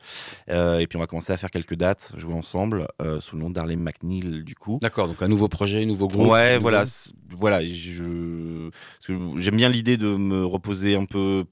Euh, 0.50 0.80
et 0.80 0.88
puis 0.88 0.98
on 0.98 1.00
va 1.00 1.08
commencer 1.08 1.34
à 1.34 1.38
faire 1.38 1.52
quelques 1.52 1.76
dates, 1.76 2.14
jouer 2.16 2.34
ensemble 2.34 2.88
euh, 3.02 3.20
sous 3.20 3.36
le 3.36 3.42
nom 3.42 3.50
d'Arlem 3.50 3.80
McNeil 3.82 4.44
du 4.44 4.56
coup. 4.56 4.80
D'accord, 4.82 5.08
donc 5.08 5.22
un 5.22 5.28
nouveau 5.28 5.48
projet, 5.50 5.84
un 5.84 5.86
nouveau 5.86 6.08
groupe. 6.08 6.28
Ouais, 6.28 6.54
nouveau- 6.54 6.62
voilà, 6.64 6.86
voilà. 7.32 7.62
J'aime 7.66 9.56
bien 9.56 9.70
l'idée 9.70 9.98
de 9.98 10.16
me 10.16 10.46
reposer 10.46 10.96
un 10.96 11.06
peu 11.06 11.46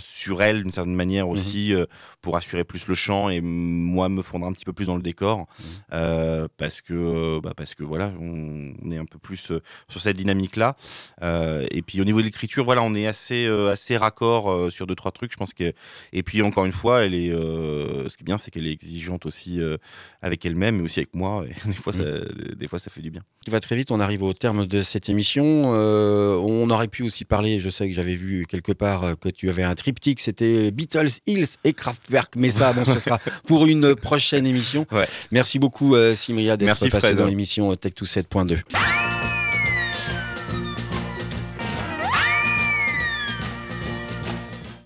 sur 0.00 0.42
elle 0.42 0.62
d'une 0.62 0.70
certaine 0.70 0.94
manière 0.94 1.28
aussi 1.28 1.72
euh, 1.72 1.86
pour 2.20 2.36
assurer 2.36 2.64
plus 2.64 2.86
le 2.86 2.94
chant 2.94 3.30
et 3.30 3.40
moi 3.40 4.08
me 4.08 4.22
fondre 4.22 4.46
un 4.46 4.52
petit 4.52 4.64
peu 4.64 4.72
plus 4.72 4.86
dans 4.86 4.96
le 4.96 5.02
décor. 5.02 5.46
Euh, 5.92 6.48
parce 6.56 6.82
que 6.82 6.92
euh, 6.92 7.40
bah, 7.40 7.52
parce 7.56 7.74
que 7.74 7.82
voilà 7.82 8.12
on, 8.20 8.74
on 8.82 8.90
est 8.90 8.98
un 8.98 9.04
peu 9.04 9.18
plus 9.18 9.52
sur 9.88 10.00
cette 10.00 10.16
dynamique 10.16 10.56
là 10.56 10.76
et 11.22 11.82
puis 11.82 12.00
au 12.00 12.04
niveau 12.04 12.20
de 12.20 12.26
l'écriture 12.26 12.64
voilà 12.64 12.82
on 12.82 12.94
est 12.94 13.06
assez 13.06 13.46
assez 13.46 13.96
raccord 13.96 14.70
sur 14.70 14.86
deux 14.86 14.94
trois 14.94 15.12
trucs 15.12 15.32
je 15.32 15.36
pense 15.36 15.54
que 15.54 15.72
et 16.12 16.22
puis 16.22 16.42
encore 16.42 16.64
une 16.64 16.72
fois 16.72 17.04
elle 17.04 17.14
est 17.14 17.30
ce 17.30 18.16
qui 18.16 18.22
est 18.22 18.24
bien 18.24 18.38
c'est 18.38 18.50
qu'elle 18.50 18.66
est 18.66 18.72
exigeante 18.72 19.26
aussi 19.26 19.60
avec 20.22 20.44
elle-même 20.44 20.76
mais 20.76 20.82
aussi 20.82 21.00
avec 21.00 21.14
moi 21.14 21.44
et 21.48 21.54
des 21.68 21.74
fois 21.74 21.92
ça, 21.92 22.02
des 22.56 22.68
fois 22.68 22.78
ça 22.78 22.90
fait 22.90 23.02
du 23.02 23.10
bien. 23.10 23.22
Qui 23.44 23.50
va 23.50 23.60
très 23.60 23.76
vite, 23.76 23.90
on 23.90 24.00
arrive 24.00 24.22
au 24.22 24.32
terme 24.32 24.66
de 24.66 24.82
cette 24.82 25.08
émission. 25.08 25.44
On 25.44 26.70
aurait 26.70 26.88
pu 26.88 27.02
aussi 27.02 27.24
parler, 27.24 27.58
je 27.60 27.70
sais 27.70 27.88
que 27.88 27.94
j'avais 27.94 28.14
vu 28.14 28.44
quelque 28.46 28.72
part 28.72 29.18
que 29.18 29.28
tu 29.28 29.48
avais 29.48 29.62
un 29.62 29.74
triptyque, 29.86 30.18
c'était 30.20 30.72
Beatles, 30.72 31.10
Hills 31.28 31.46
et 31.62 31.72
Kraftwerk, 31.72 32.34
mais 32.36 32.50
ça, 32.50 32.72
bon, 32.72 32.84
ce 32.84 32.98
sera 32.98 33.20
pour 33.46 33.66
une 33.66 33.94
prochaine 33.94 34.44
émission. 34.44 34.84
Ouais. 34.90 35.06
Merci 35.30 35.60
beaucoup, 35.60 35.94
euh, 35.94 36.12
Simria, 36.12 36.56
d'être 36.56 36.76
passé 36.76 36.90
Fred. 36.90 37.16
dans 37.16 37.26
l'émission 37.26 37.72
Tech 37.76 37.92
2 37.94 38.04
7.2. 38.04 39.15